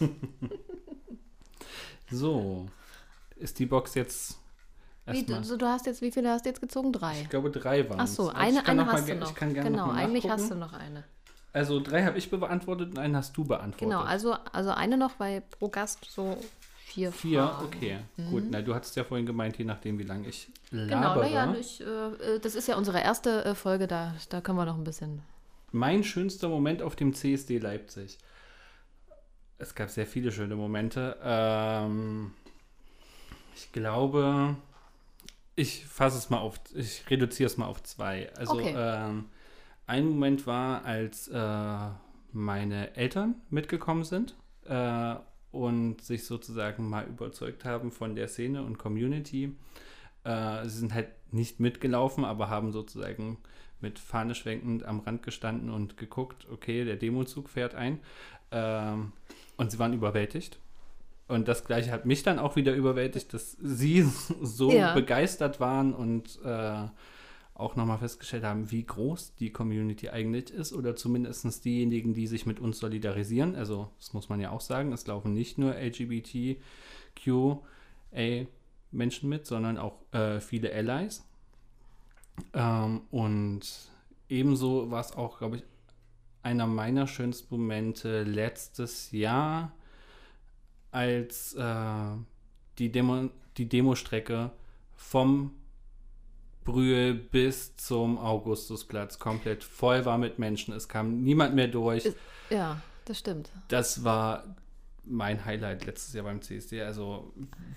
[2.10, 2.66] So,
[3.36, 4.38] ist die Box jetzt.
[5.06, 6.90] Wie, du, du, hast jetzt, wie viele hast du jetzt gezogen?
[6.92, 7.20] Drei?
[7.20, 9.34] Ich glaube, drei waren Ach so, also eine, eine hast du noch.
[9.34, 11.04] genau, eigentlich hast du noch eine.
[11.52, 13.80] Also drei habe ich beantwortet und einen hast du beantwortet.
[13.80, 16.38] Genau, also, also eine noch, weil pro Gast so
[16.84, 17.66] vier Vier, Fragen.
[17.66, 18.30] okay, mhm.
[18.30, 18.44] gut.
[18.50, 20.96] Na, du hattest ja vorhin gemeint, je nachdem, wie lange ich labere.
[20.96, 24.64] Genau, naja, ich, äh, das ist ja unsere erste äh, Folge, da, da können wir
[24.64, 25.22] noch ein bisschen...
[25.70, 28.18] Mein schönster Moment auf dem CSD Leipzig
[29.58, 31.16] es gab sehr viele schöne Momente.
[31.22, 32.32] Ähm,
[33.54, 34.56] ich glaube,
[35.56, 38.32] ich fasse es mal auf, ich reduziere es mal auf zwei.
[38.36, 38.74] Also okay.
[38.76, 39.26] ähm,
[39.86, 41.88] ein Moment war, als äh,
[42.32, 45.14] meine Eltern mitgekommen sind äh,
[45.52, 49.56] und sich sozusagen mal überzeugt haben von der Szene und Community.
[50.24, 53.38] Äh, sie sind halt nicht mitgelaufen, aber haben sozusagen
[53.84, 58.00] mit Fahne schwenkend am Rand gestanden und geguckt, okay, der Demozug fährt ein.
[58.50, 59.12] Ähm,
[59.58, 60.58] und sie waren überwältigt.
[61.28, 64.02] Und das Gleiche hat mich dann auch wieder überwältigt, dass sie
[64.40, 64.94] so ja.
[64.94, 66.86] begeistert waren und äh,
[67.52, 72.46] auch nochmal festgestellt haben, wie groß die Community eigentlich ist oder zumindest diejenigen, die sich
[72.46, 73.54] mit uns solidarisieren.
[73.54, 76.58] Also, das muss man ja auch sagen, es laufen nicht nur LGBTQA
[78.90, 81.22] Menschen mit, sondern auch äh, viele Allies.
[82.52, 83.62] Ähm, und
[84.28, 85.62] ebenso war es auch, glaube ich,
[86.42, 89.72] einer meiner schönsten Momente letztes Jahr,
[90.90, 92.16] als äh,
[92.78, 94.50] die, Demo, die Demostrecke
[94.94, 95.52] vom
[96.64, 100.74] Brühl bis zum Augustusplatz komplett voll war mit Menschen.
[100.74, 102.10] Es kam niemand mehr durch.
[102.50, 103.50] Ja, das stimmt.
[103.68, 104.44] Das war
[105.06, 106.82] mein Highlight letztes Jahr beim CSD.
[106.82, 107.32] Also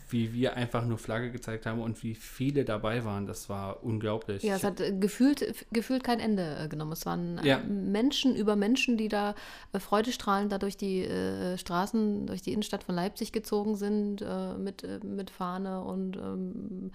[0.09, 4.43] wie wir einfach nur Flagge gezeigt haben und wie viele dabei waren, das war unglaublich.
[4.43, 6.93] Ja, es hat äh, gefühlt, gefühlt kein Ende äh, genommen.
[6.93, 7.59] Es waren äh, ja.
[7.59, 9.35] Menschen über Menschen, die da
[9.77, 14.87] freudestrahlend da durch die äh, Straßen, durch die Innenstadt von Leipzig gezogen sind, äh, mit,
[15.03, 16.91] mit Fahne und ähm,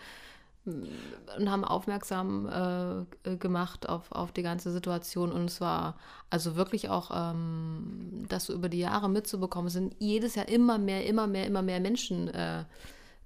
[0.64, 5.32] und haben aufmerksam äh, gemacht auf, auf die ganze Situation.
[5.32, 5.96] Und es war
[6.30, 11.06] also wirklich auch, ähm, das so über die Jahre mitzubekommen, sind jedes Jahr immer mehr,
[11.06, 12.64] immer mehr, immer mehr Menschen äh,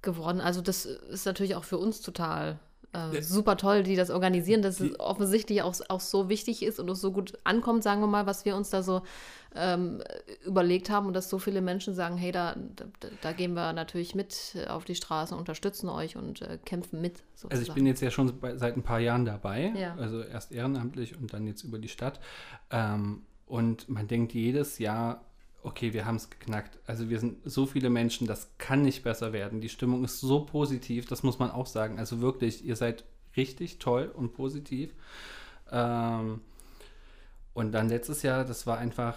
[0.00, 0.40] geworden.
[0.40, 2.58] Also das ist natürlich auch für uns total
[2.92, 6.80] äh, super toll, die das organisieren, dass die, es offensichtlich auch, auch so wichtig ist
[6.80, 9.02] und es so gut ankommt, sagen wir mal, was wir uns da so
[9.56, 10.02] ähm,
[10.44, 12.84] überlegt haben und dass so viele Menschen sagen, hey, da, da,
[13.20, 17.22] da, gehen wir natürlich mit auf die Straße, unterstützen euch und äh, kämpfen mit.
[17.34, 17.52] Sozusagen.
[17.52, 19.94] Also ich bin jetzt ja schon bei, seit ein paar Jahren dabei, ja.
[19.96, 22.20] also erst ehrenamtlich und dann jetzt über die Stadt.
[22.70, 25.24] Ähm, und man denkt jedes Jahr,
[25.62, 26.78] okay, wir haben es geknackt.
[26.86, 29.60] Also wir sind so viele Menschen, das kann nicht besser werden.
[29.60, 31.98] Die Stimmung ist so positiv, das muss man auch sagen.
[31.98, 33.04] Also wirklich, ihr seid
[33.36, 34.94] richtig toll und positiv.
[35.70, 36.40] Ähm,
[37.52, 39.16] und dann letztes Jahr, das war einfach.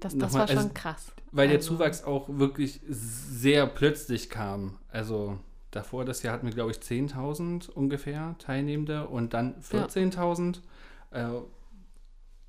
[0.00, 1.12] Das, das war nochmal- schon also, krass.
[1.32, 4.78] Weil der Also- Zuwachs auch wirklich sehr plötzlich kam.
[4.88, 5.38] Also
[5.70, 10.62] davor das Jahr hatten wir, glaube ich, 10.000 ungefähr Teilnehmende und dann 14.000.
[11.10, 11.26] Äh,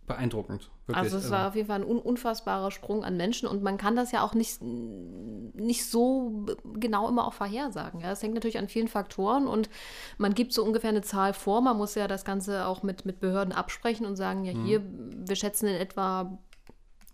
[0.05, 0.71] beeindruckend.
[0.87, 0.97] Wirklich.
[1.03, 3.95] Also es war auf jeden Fall ein un unfassbarer Sprung an Menschen und man kann
[3.95, 7.99] das ja auch nicht, nicht so genau immer auch vorhersagen.
[8.01, 8.11] Ja?
[8.11, 9.69] Es hängt natürlich an vielen Faktoren und
[10.17, 11.61] man gibt so ungefähr eine Zahl vor.
[11.61, 14.45] Man muss ja das Ganze auch mit, mit Behörden absprechen und sagen, Mhm.
[14.45, 14.81] ja hier,
[15.27, 16.39] wir schätzen in etwa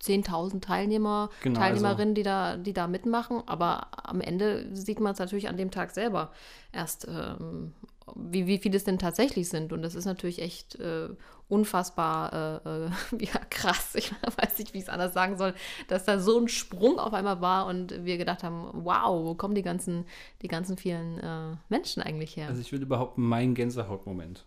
[0.06, 3.44] 10.000 Teilnehmer, Genau, Teilnehmerinnen, die, da, die da mitmachen.
[3.46, 6.32] Aber am Ende sieht man es natürlich an dem Tag selber
[6.72, 7.74] erst, ähm,
[8.16, 9.74] wie, wie viele es denn tatsächlich sind.
[9.74, 11.10] Und das ist natürlich echt äh,
[11.48, 12.90] unfassbar äh, äh,
[13.26, 13.96] ja, krass.
[13.96, 15.54] Ich weiß nicht, wie ich es anders sagen soll,
[15.88, 19.56] dass da so ein Sprung auf einmal war und wir gedacht haben, wow, wo kommen
[19.56, 20.06] die ganzen,
[20.42, 22.48] die ganzen vielen äh, Menschen eigentlich her?
[22.48, 24.46] Also ich würde behaupten, mein Gänsehautmoment.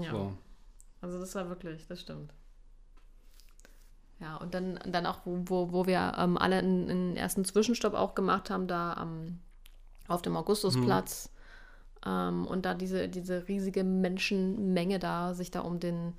[0.00, 0.10] ja.
[0.10, 0.32] So.
[1.02, 2.34] Also das war wirklich, das stimmt.
[4.20, 7.94] Ja, und dann, dann auch, wo, wo, wo wir ähm, alle einen, einen ersten Zwischenstopp
[7.94, 9.40] auch gemacht haben, da am
[10.10, 11.30] auf dem Augustusplatz.
[12.04, 16.14] Ähm, und da diese, diese riesige Menschenmenge da, sich da um den,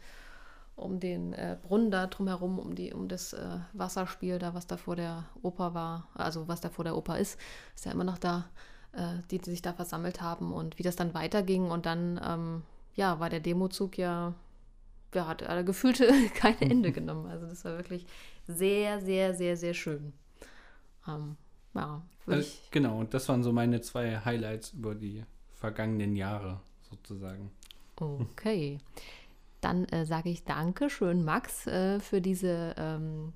[0.75, 4.77] um den äh, Brunnen da drumherum, um, die, um das äh, Wasserspiel da, was da
[4.77, 7.39] vor der Oper war, also was da vor der Oper ist,
[7.75, 8.45] ist ja immer noch da,
[8.93, 11.69] äh, die, die sich da versammelt haben und wie das dann weiterging.
[11.69, 12.63] Und dann, ähm,
[12.95, 14.33] ja, war der Demozug ja,
[15.13, 16.01] ja, hat äh, gefühlt
[16.35, 17.27] kein Ende genommen.
[17.27, 18.05] Also das war wirklich
[18.47, 20.13] sehr, sehr, sehr, sehr schön.
[21.07, 21.37] Ähm,
[21.73, 22.67] ja, ich.
[22.71, 26.59] genau, und das waren so meine zwei Highlights über die vergangenen Jahre
[26.89, 27.51] sozusagen.
[27.95, 28.79] Okay.
[29.61, 33.33] Dann äh, sage ich danke schön, Max, äh, für diese ähm,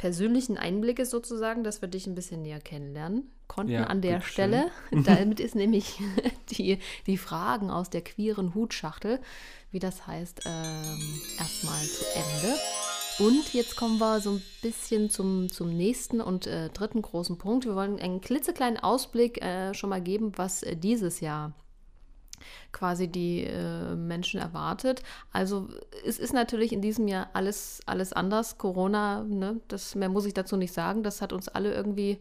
[0.00, 4.22] persönlichen Einblicke sozusagen, dass wir dich ein bisschen näher kennenlernen konnten Ja, an der.
[4.22, 4.70] Stelle.
[5.04, 6.00] Damit ist nämlich
[6.52, 9.20] die, die Fragen aus der queeren Hutschachtel,
[9.70, 12.58] wie das heißt, ähm, erstmal zu Ende.
[13.18, 17.66] Und jetzt kommen wir so ein bisschen zum, zum nächsten und äh, dritten großen Punkt.
[17.66, 21.52] Wir wollen einen klitzekleinen Ausblick äh, schon mal geben, was äh, dieses Jahr
[22.72, 25.02] quasi die äh, Menschen erwartet.
[25.32, 25.68] Also
[26.04, 28.58] es ist natürlich in diesem Jahr alles, alles anders.
[28.58, 31.02] Corona, ne, das mehr muss ich dazu nicht sagen.
[31.02, 32.18] Das hat uns alle irgendwie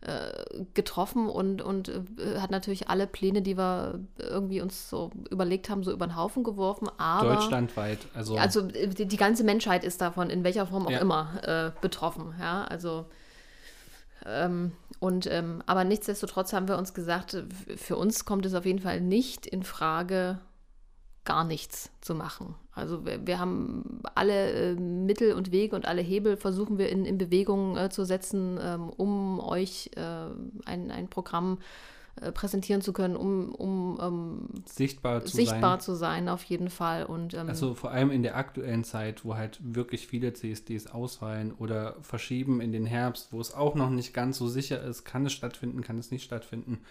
[0.00, 5.70] äh, getroffen und, und äh, hat natürlich alle Pläne, die wir irgendwie uns so überlegt
[5.70, 6.90] haben, so über den Haufen geworfen.
[6.98, 10.98] Aber Deutschlandweit, also, also die, die ganze Menschheit ist davon, in welcher Form auch Ja.
[10.98, 12.34] immer, äh, betroffen.
[12.38, 13.06] Ja, also
[14.26, 14.72] ähm,
[15.04, 17.36] und ähm, aber nichtsdestotrotz haben wir uns gesagt,
[17.76, 20.38] für uns kommt es auf jeden Fall nicht in Frage,
[21.26, 22.54] gar nichts zu machen.
[22.72, 27.04] Also wir, wir haben alle äh, Mittel und Wege und alle Hebel versuchen wir in,
[27.04, 30.00] in Bewegung äh, zu setzen, ähm, um euch äh,
[30.64, 31.58] ein, ein Programm
[32.20, 35.80] äh, präsentieren zu können, um, um ähm, sichtbar zu sichtbar sein.
[35.80, 37.04] zu sein auf jeden Fall.
[37.04, 41.52] Und ähm, Also vor allem in der aktuellen Zeit, wo halt wirklich viele CSDs ausfallen
[41.52, 45.26] oder verschieben in den Herbst, wo es auch noch nicht ganz so sicher ist, kann
[45.26, 46.82] es stattfinden, kann es nicht stattfinden,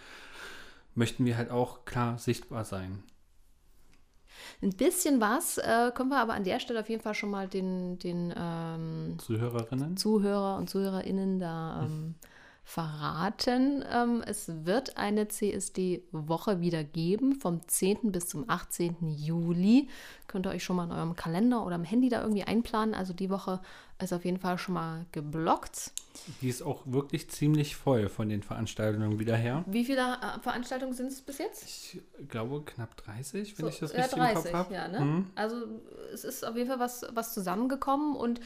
[0.94, 3.02] möchten wir halt auch klar sichtbar sein.
[4.62, 7.48] Ein bisschen was äh, können wir aber an der Stelle auf jeden Fall schon mal
[7.48, 9.96] den, den ähm, Zuhörerinnen?
[9.96, 12.16] Zuhörer und ZuhörerInnen da ähm,
[12.64, 13.84] verraten.
[13.92, 18.12] Ähm, es wird eine CSD-Woche wieder geben, vom 10.
[18.12, 18.96] bis zum 18.
[19.10, 19.90] Juli.
[20.28, 22.96] Könnt ihr euch schon mal in eurem Kalender oder am Handy da irgendwie einplanen.
[22.96, 23.62] Also die Woche
[24.02, 25.92] ist auf jeden Fall schon mal geblockt.
[26.42, 29.64] Die ist auch wirklich ziemlich voll von den Veranstaltungen wieder her.
[29.68, 31.64] Wie viele äh, Veranstaltungen sind es bis jetzt?
[31.64, 34.74] Ich glaube knapp 30, wenn So, ich das ja, richtig 30, im Kopf habe.
[34.74, 35.00] ja, ne?
[35.02, 35.28] Mhm.
[35.36, 35.56] Also
[36.14, 38.40] es ist auf jeden Fall was, was zusammengekommen und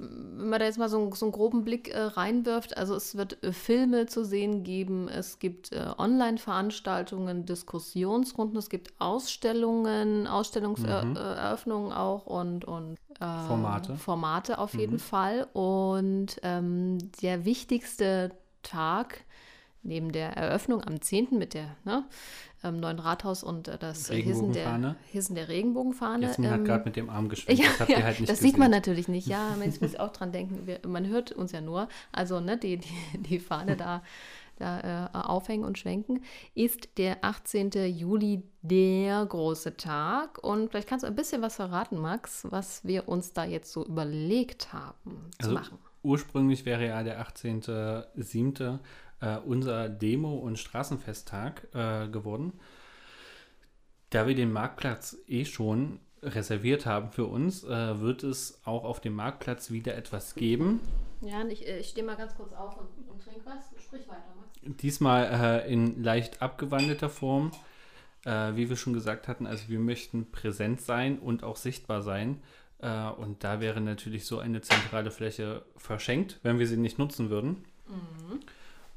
[0.00, 3.16] wenn man da jetzt mal so, einen- so einen groben Blick äh, reinwirft, also es
[3.16, 11.92] wird äh, Filme zu sehen geben, es gibt äh, Online-Veranstaltungen, Diskussionsrunden, es gibt Ausstellungen, Ausstellungseröffnungen
[11.92, 13.96] auch und, und äh, Formate.
[13.96, 15.46] Formate auf jeden Fall.
[15.52, 18.30] Und ähm, der wichtigste
[18.62, 19.24] Tag
[19.82, 21.28] neben der Eröffnung am 10.
[21.38, 22.04] mit der ne,
[22.62, 24.96] ähm, neuen Rathaus und äh, das Hissen der, Regenbogenfahne.
[25.12, 26.26] Hissen der Regenbogenfahne.
[26.26, 28.36] Jasmin hat ähm, gerade mit dem Arm geschwenkt, ja, das ja, halt das gesehen.
[28.36, 29.26] sieht man natürlich nicht.
[29.26, 30.66] Ja, man muss auch dran denken.
[30.66, 31.88] Wir, man hört uns ja nur.
[32.12, 34.02] Also ne, die, die, die Fahne da,
[34.58, 36.22] da äh, aufhängen und schwenken,
[36.54, 37.70] ist der 18.
[37.86, 40.42] Juli der große Tag.
[40.44, 43.84] Und vielleicht kannst du ein bisschen was verraten, Max, was wir uns da jetzt so
[43.86, 45.78] überlegt haben zu Also machen.
[46.02, 48.78] ursprünglich wäre ja der 18.07.
[49.20, 52.54] Äh, unser Demo- und Straßenfesttag äh, geworden.
[54.10, 59.00] Da wir den Marktplatz eh schon reserviert haben für uns, äh, wird es auch auf
[59.00, 60.80] dem Marktplatz wieder etwas geben.
[61.20, 63.70] Ja, ich, äh, ich stehe mal ganz kurz auf und, und trinke was.
[63.82, 64.80] Sprich weiter, Max.
[64.80, 67.52] Diesmal äh, in leicht abgewandelter Form.
[68.24, 72.42] Äh, wie wir schon gesagt hatten, also wir möchten präsent sein und auch sichtbar sein.
[72.78, 77.30] Äh, und da wäre natürlich so eine zentrale Fläche verschenkt, wenn wir sie nicht nutzen
[77.30, 77.64] würden.
[77.88, 78.40] Mhm.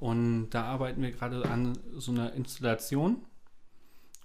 [0.03, 3.21] Und da arbeiten wir gerade an so einer Installation,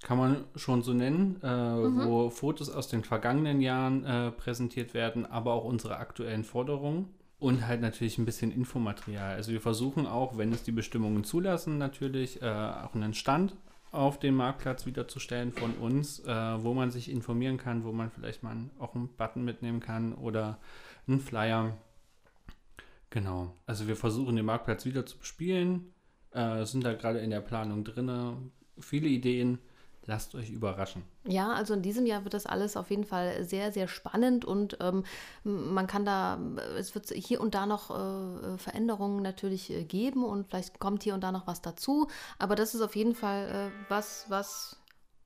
[0.02, 2.04] kann man schon so nennen, äh, mhm.
[2.04, 7.10] wo Fotos aus den vergangenen Jahren äh, präsentiert werden, aber auch unsere aktuellen Forderungen.
[7.38, 9.36] Und halt natürlich ein bisschen Infomaterial.
[9.36, 13.54] Also wir versuchen auch, wenn es die Bestimmungen zulassen, natürlich äh, auch einen Stand
[13.92, 18.42] auf den Marktplatz wiederzustellen von uns, äh, wo man sich informieren kann, wo man vielleicht
[18.42, 20.58] mal auch einen Button mitnehmen kann oder
[21.06, 21.76] einen Flyer.
[23.10, 23.54] Genau.
[23.66, 25.92] Also wir versuchen den Marktplatz wieder zu bespielen,
[26.32, 28.50] äh, sind da gerade in der Planung drin.
[28.78, 29.58] Viele Ideen.
[30.08, 31.02] Lasst euch überraschen.
[31.26, 34.78] Ja, also in diesem Jahr wird das alles auf jeden Fall sehr, sehr spannend und
[34.80, 35.04] ähm,
[35.44, 36.40] man kann da,
[36.78, 41.12] es wird hier und da noch äh, Veränderungen natürlich äh, geben und vielleicht kommt hier
[41.12, 42.08] und da noch was dazu.
[42.38, 44.80] Aber das ist auf jeden Fall äh, was, was.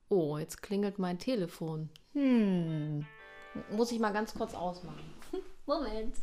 [0.09, 1.89] Oh, jetzt klingelt mein Telefon.
[2.11, 3.05] Hm.
[3.71, 5.13] Muss ich mal ganz kurz ausmachen.
[5.65, 6.13] Moment.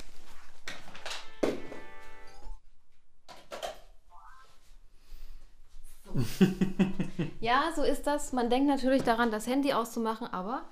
[7.41, 8.33] ja, so ist das.
[8.33, 10.63] Man denkt natürlich daran, das Handy auszumachen, aber.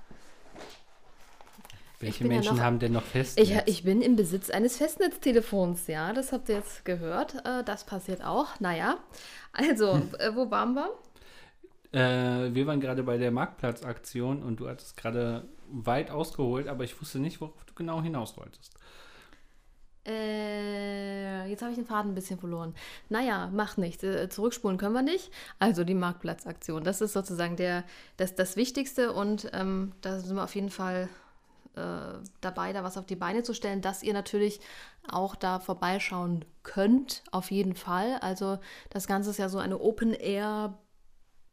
[2.00, 3.48] Welche Menschen ja noch, haben denn noch Festnetz?
[3.48, 7.34] Ich, ich, bin im Besitz eines Festnetztelefons, ja, das habt ihr jetzt gehört.
[7.44, 8.60] Äh, das passiert auch.
[8.60, 8.98] Naja,
[9.52, 10.90] also, äh, wo waren wir?
[11.92, 17.00] Äh, wir waren gerade bei der Marktplatzaktion und du hattest gerade weit ausgeholt, aber ich
[17.00, 18.77] wusste nicht, worauf du genau hinaus wolltest.
[20.08, 22.74] Äh, jetzt habe ich den Faden ein bisschen verloren.
[23.08, 24.02] Naja, macht nichts.
[24.02, 25.30] Äh, zurückspulen können wir nicht.
[25.58, 26.82] Also die Marktplatzaktion.
[26.82, 27.84] Das ist sozusagen der,
[28.16, 31.08] das, das Wichtigste und ähm, da sind wir auf jeden Fall
[31.76, 34.60] äh, dabei, da was auf die Beine zu stellen, dass ihr natürlich
[35.10, 38.18] auch da vorbeischauen könnt, auf jeden Fall.
[38.20, 38.58] Also
[38.90, 40.78] das Ganze ist ja so eine Open-Air-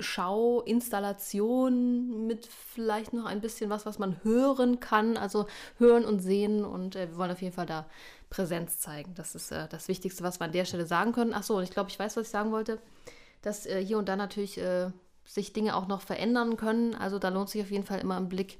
[0.01, 5.45] Schau, Installation mit vielleicht noch ein bisschen was, was man hören kann, also
[5.77, 6.65] hören und sehen.
[6.65, 7.85] Und äh, wir wollen auf jeden Fall da
[8.29, 9.13] Präsenz zeigen.
[9.15, 11.33] Das ist äh, das Wichtigste, was wir an der Stelle sagen können.
[11.33, 12.79] Ach so, ich glaube, ich weiß, was ich sagen wollte,
[13.41, 14.91] dass äh, hier und da natürlich äh,
[15.25, 16.95] sich Dinge auch noch verändern können.
[16.95, 18.57] Also da lohnt sich auf jeden Fall immer ein Blick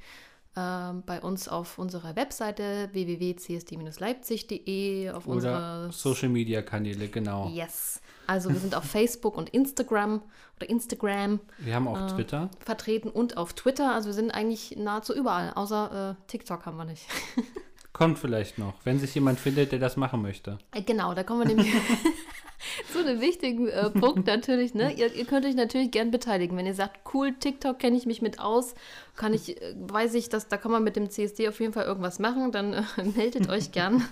[0.58, 7.50] ähm, bei uns auf unserer Webseite www.csd-leipzig.de, auf Oder unsere Social Media Kanäle, genau.
[7.50, 8.00] Yes.
[8.26, 10.22] Also wir sind auf Facebook und Instagram
[10.56, 11.42] oder Instagram.
[11.60, 12.50] Wir haben auch äh, Twitter.
[12.60, 13.94] Vertreten und auf Twitter.
[13.94, 17.06] Also wir sind eigentlich nahezu überall, außer äh, TikTok haben wir nicht.
[17.96, 20.58] Kommt vielleicht noch, wenn sich jemand findet, der das machen möchte.
[20.74, 21.74] Äh, genau, da kommen wir nämlich
[22.92, 24.74] zu einem wichtigen äh, Punkt natürlich.
[24.74, 24.92] Ne?
[24.92, 26.58] Ihr, ihr, könnt euch natürlich gern beteiligen.
[26.58, 28.76] Wenn ihr sagt, cool, TikTok kenne ich mich mit aus,
[29.16, 31.86] kann ich, äh, weiß ich, dass da kann man mit dem CSD auf jeden Fall
[31.86, 32.84] irgendwas machen, dann äh,
[33.16, 34.04] meldet euch gern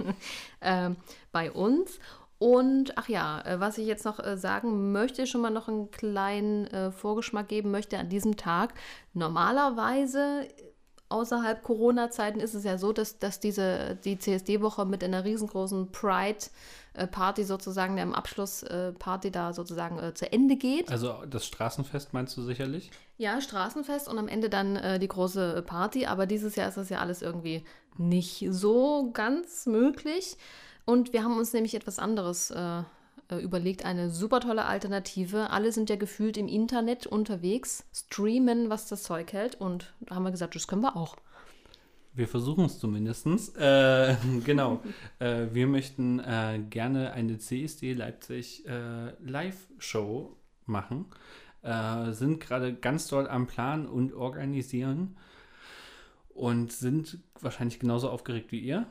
[0.60, 0.96] ähm,
[1.32, 2.00] bei uns.
[2.38, 6.66] Und ach ja, äh, was ich jetzt noch sagen möchte, schon mal noch einen kleinen
[6.66, 8.74] äh, Vorgeschmack geben möchte an diesem Tag.
[9.14, 10.46] Normalerweise
[11.12, 17.44] außerhalb Corona-Zeiten ist es ja so, dass, dass diese, die CSD-Woche mit einer riesengroßen Pride-Party
[17.44, 20.90] sozusagen, der Abschlussparty da sozusagen äh, zu Ende geht.
[20.90, 22.90] Also das Straßenfest meinst du sicherlich?
[23.18, 26.06] Ja, Straßenfest und am Ende dann äh, die große Party.
[26.06, 27.64] Aber dieses Jahr ist das ja alles irgendwie
[27.98, 30.36] nicht so ganz möglich.
[30.84, 32.82] Und wir haben uns nämlich etwas anderes äh,
[33.40, 35.50] überlegt, eine super tolle Alternative.
[35.50, 39.54] Alle sind ja gefühlt im Internet unterwegs, streamen, was das Zeug hält.
[39.60, 41.16] Und da haben wir gesagt, das können wir auch.
[42.14, 43.26] Wir versuchen es zumindest.
[43.58, 44.82] Äh, genau.
[45.18, 51.06] äh, wir möchten äh, gerne eine CSD Leipzig äh, Live-Show machen.
[51.62, 55.16] Äh, sind gerade ganz doll am Plan und organisieren
[56.34, 58.86] und sind wahrscheinlich genauso aufgeregt wie ihr,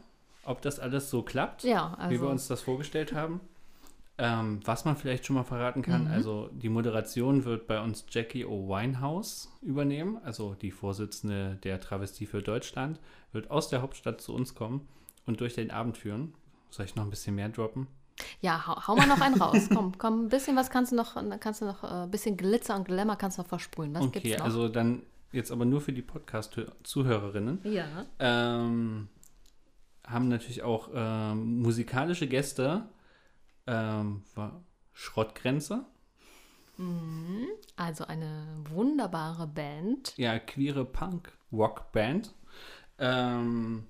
[0.45, 2.09] ob das alles so klappt, ja, also.
[2.09, 3.41] wie wir also uns das vorgestellt haben.
[4.17, 6.11] Ähm, was man vielleicht schon mal verraten kann, mhm.
[6.11, 8.67] also die Moderation wird bei uns Jackie O.
[8.67, 12.99] Winehouse übernehmen, also die Vorsitzende der Travestie für Deutschland,
[13.31, 14.87] wird aus der Hauptstadt zu uns kommen
[15.25, 16.33] und durch den Abend führen.
[16.69, 17.87] Soll ich noch ein bisschen mehr droppen?
[18.41, 19.69] Ja, hau, hau mal noch einen raus.
[19.73, 22.75] komm, komm, ein bisschen was kannst du noch, kannst du noch, ein äh, bisschen Glitzer
[22.75, 23.93] und Glamour kannst du noch versprühen.
[23.93, 24.45] Was okay, gibt's noch?
[24.45, 27.59] also dann jetzt aber nur für die Podcast-Zuhörerinnen.
[27.63, 27.85] Ja.
[28.19, 29.07] Ähm,
[30.05, 32.83] haben natürlich auch ähm, musikalische Gäste
[33.71, 35.85] ähm, war Schrottgrenze.
[36.77, 37.47] Mhm.
[37.75, 40.13] Also eine wunderbare Band.
[40.17, 42.33] Ja, queere Punk-Rock-Band.
[42.99, 43.85] Ähm,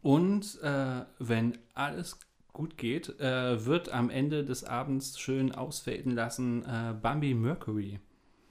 [0.00, 2.18] und äh, wenn alles
[2.52, 8.00] gut geht, äh, wird am Ende des Abends schön ausfaden lassen äh, Bambi Mercury.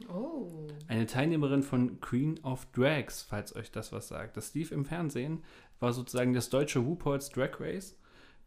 [0.09, 0.67] Oh.
[0.87, 4.37] Eine Teilnehmerin von Queen of Drags, falls euch das was sagt.
[4.37, 5.43] Das lief im Fernsehen,
[5.79, 7.95] war sozusagen das deutsche RuPaul's Drag Race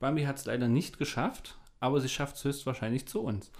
[0.04, 3.50] Bambi hat es leider nicht geschafft, aber sie schafft es höchstwahrscheinlich zu uns.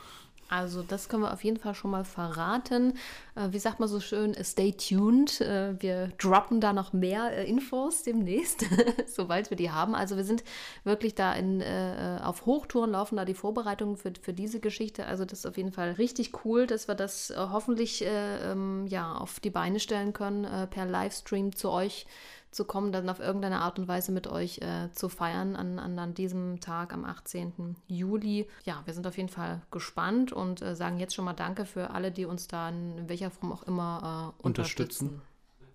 [0.49, 2.95] Also das können wir auf jeden Fall schon mal verraten.
[3.35, 5.41] Äh, wie sagt man so schön, stay tuned.
[5.41, 8.65] Äh, wir droppen da noch mehr äh, Infos demnächst,
[9.07, 9.95] sobald wir die haben.
[9.95, 10.45] Also wir sind
[10.85, 15.07] wirklich da in, äh, auf Hochtouren, laufen da die Vorbereitungen für, für diese Geschichte.
[15.07, 18.87] Also das ist auf jeden Fall richtig cool, dass wir das äh, hoffentlich äh, ähm,
[18.87, 22.07] ja, auf die Beine stellen können, per Livestream zu euch
[22.55, 25.99] zu kommen, dann auf irgendeine Art und Weise mit euch äh, zu feiern an, an,
[25.99, 27.77] an, diesem Tag am 18.
[27.89, 28.49] Juli.
[28.65, 31.91] Ja, wir sind auf jeden Fall gespannt und äh, sagen jetzt schon mal Danke für
[31.91, 35.09] alle, die uns da in welcher Form auch immer äh, unterstützen.
[35.09, 35.23] unterstützen.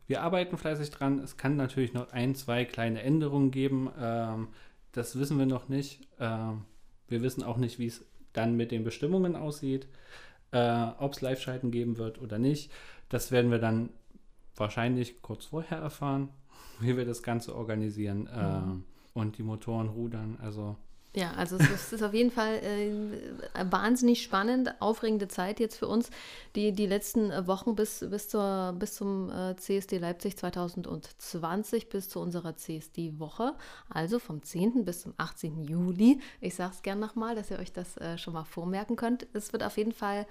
[0.07, 1.19] Wir arbeiten fleißig dran.
[1.19, 3.91] Es kann natürlich noch ein, zwei kleine Änderungen geben.
[3.99, 4.47] Ähm,
[4.91, 6.01] das wissen wir noch nicht.
[6.19, 6.65] Ähm,
[7.07, 8.03] wir wissen auch nicht, wie es
[8.33, 9.87] dann mit den Bestimmungen aussieht,
[10.51, 12.71] äh, ob es Live-Schalten geben wird oder nicht.
[13.09, 13.89] Das werden wir dann
[14.59, 16.29] wahrscheinlich kurz vorher erfahren
[16.79, 18.85] wie wir das Ganze organisieren mhm.
[19.15, 20.37] äh, und die Motoren rudern.
[20.41, 20.75] Also
[21.15, 25.87] ja, also es ist, ist auf jeden Fall äh, wahnsinnig spannend, aufregende Zeit jetzt für
[25.87, 26.11] uns.
[26.55, 32.19] Die, die letzten Wochen bis, bis, zur, bis zum äh, CSD Leipzig 2020, bis zu
[32.19, 33.55] unserer CSD-Woche,
[33.89, 34.85] also vom 10.
[34.85, 35.63] bis zum 18.
[35.63, 36.19] Juli.
[36.41, 39.25] Ich sage es gerne nochmal, dass ihr euch das äh, schon mal vormerken könnt.
[39.33, 40.27] Es wird auf jeden Fall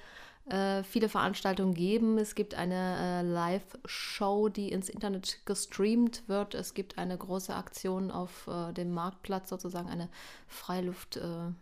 [0.51, 2.19] äh, viele Veranstaltungen geben.
[2.19, 6.55] Es gibt eine äh, Live-Show, die ins Internet gestreamt wird.
[6.55, 10.09] Es gibt eine große Aktion auf äh, dem Marktplatz, sozusagen eine
[10.47, 11.53] Freiluft- äh,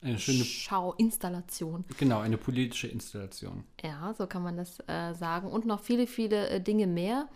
[0.00, 1.84] eine schöne Schau-Installation.
[1.98, 3.64] Genau, eine politische Installation.
[3.82, 5.48] Ja, so kann man das äh, sagen.
[5.48, 7.28] Und noch viele, viele äh, Dinge mehr.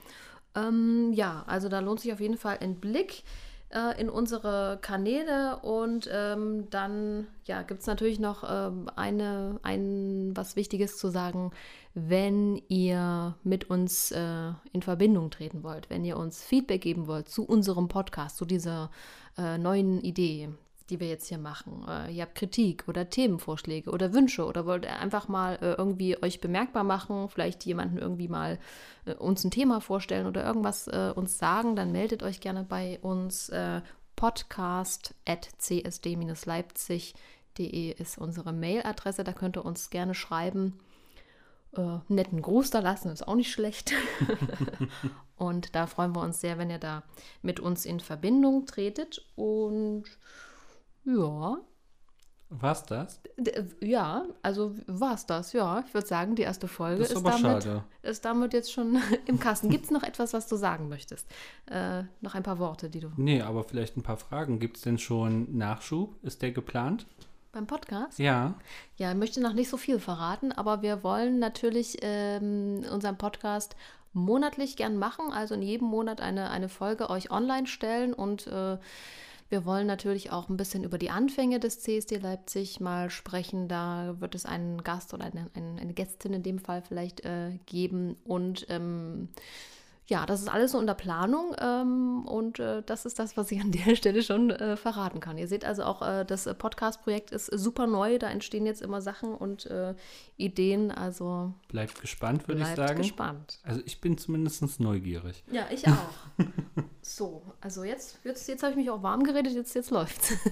[0.54, 3.24] Ähm, ja, also da lohnt sich auf jeden Fall ein Blick
[3.72, 10.32] äh, in unsere Kanäle und ähm, dann ja, gibt es natürlich noch ähm, eine, ein,
[10.34, 11.50] was Wichtiges zu sagen,
[11.94, 17.28] wenn ihr mit uns äh, in Verbindung treten wollt, wenn ihr uns Feedback geben wollt
[17.28, 18.90] zu unserem Podcast, zu dieser
[19.36, 20.50] äh, neuen Idee,
[20.92, 21.84] die wir jetzt hier machen.
[21.88, 26.40] Äh, ihr habt Kritik oder Themenvorschläge oder Wünsche oder wollt einfach mal äh, irgendwie euch
[26.40, 28.58] bemerkbar machen, vielleicht jemanden irgendwie mal
[29.06, 33.00] äh, uns ein Thema vorstellen oder irgendwas äh, uns sagen, dann meldet euch gerne bei
[33.02, 33.48] uns.
[33.48, 33.80] Äh,
[34.22, 40.78] podcast at csd-leipzig.de ist unsere Mailadresse, da könnt ihr uns gerne schreiben.
[41.76, 43.92] Äh, netten Gruß da lassen, ist auch nicht schlecht.
[45.36, 47.02] und da freuen wir uns sehr, wenn ihr da
[47.42, 49.26] mit uns in Verbindung tretet.
[49.34, 50.04] Und
[51.04, 51.58] ja.
[52.60, 53.20] War's das?
[53.38, 53.50] D
[53.80, 55.82] ja, also war's das, ja.
[55.86, 57.68] Ich würde sagen, die erste Folge ist, ist, damit,
[58.02, 59.70] ist, damit, jetzt schon im Kasten.
[59.70, 61.26] Gibt es noch etwas, was du sagen möchtest?
[61.66, 63.10] Äh, noch ein paar Worte, die du.
[63.16, 64.58] Nee, aber vielleicht ein paar Fragen.
[64.58, 66.22] Gibt es denn schon Nachschub?
[66.22, 67.06] Ist der geplant?
[67.52, 68.18] Beim Podcast?
[68.18, 68.54] Ja.
[68.96, 73.76] Ja, ich möchte noch nicht so viel verraten, aber wir wollen natürlich ähm, unseren Podcast
[74.12, 75.32] monatlich gern machen.
[75.32, 78.46] Also in jedem Monat eine, eine Folge euch online stellen und.
[78.46, 78.76] Äh,
[79.52, 83.68] wir wollen natürlich auch ein bisschen über die Anfänge des CSD Leipzig mal sprechen.
[83.68, 88.16] Da wird es einen Gast oder eine, eine Gästin in dem Fall vielleicht äh, geben.
[88.24, 89.28] Und ähm,
[90.06, 93.60] ja, das ist alles so unter Planung ähm, und äh, das ist das, was ich
[93.60, 95.38] an der Stelle schon äh, verraten kann.
[95.38, 99.34] Ihr seht also auch, äh, das Podcast-Projekt ist super neu, da entstehen jetzt immer Sachen
[99.34, 99.94] und äh,
[100.36, 102.76] Ideen, also bleibt gespannt, würde ich sagen.
[102.76, 103.60] Bleibt gespannt.
[103.62, 105.44] Also ich bin zumindest neugierig.
[105.50, 106.44] Ja, ich auch.
[107.00, 110.34] so, also jetzt, jetzt, jetzt habe ich mich auch warm geredet, jetzt, jetzt läuft's.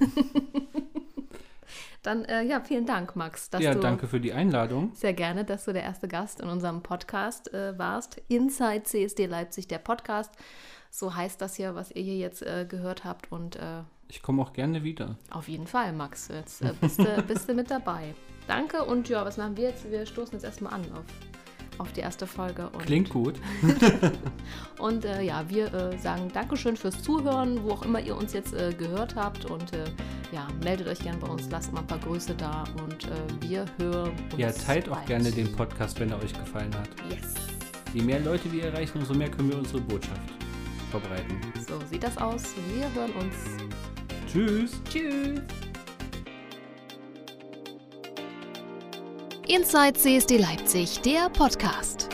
[2.02, 3.50] Dann äh, ja, vielen Dank, Max.
[3.58, 4.92] ja, danke für die Einladung.
[4.94, 8.20] Sehr gerne, dass du der erste Gast in unserem Podcast äh, warst.
[8.28, 10.32] Inside CSD Leipzig, der Podcast.
[10.90, 13.30] So heißt das hier, was ihr hier jetzt äh, gehört habt.
[13.30, 15.16] Und äh, ich komme auch gerne wieder.
[15.30, 16.28] Auf jeden Fall, Max.
[16.28, 18.14] Jetzt äh, bist, du, bist du mit dabei.
[18.48, 19.88] Danke und ja, was machen wir jetzt?
[19.90, 21.04] Wir stoßen jetzt erstmal an auf
[21.80, 22.68] auf die erste Folge.
[22.70, 23.34] Und Klingt gut.
[24.78, 28.52] und äh, ja, wir äh, sagen Dankeschön fürs Zuhören, wo auch immer ihr uns jetzt
[28.54, 29.46] äh, gehört habt.
[29.46, 29.84] Und äh,
[30.32, 33.64] ja, meldet euch gerne bei uns, lasst mal ein paar Grüße da und äh, wir
[33.78, 34.38] hören uns.
[34.38, 36.88] Ja, teilt auch gerne den Podcast, wenn er euch gefallen hat.
[37.10, 37.34] Yes.
[37.94, 40.20] Je mehr Leute wir erreichen, umso mehr können wir unsere Botschaft
[40.90, 41.40] verbreiten.
[41.66, 42.54] So sieht das aus.
[42.74, 43.34] Wir hören uns.
[44.30, 44.80] Tschüss.
[44.88, 45.69] Tschüss.
[49.50, 52.08] Inside CSD Leipzig, der Podcast.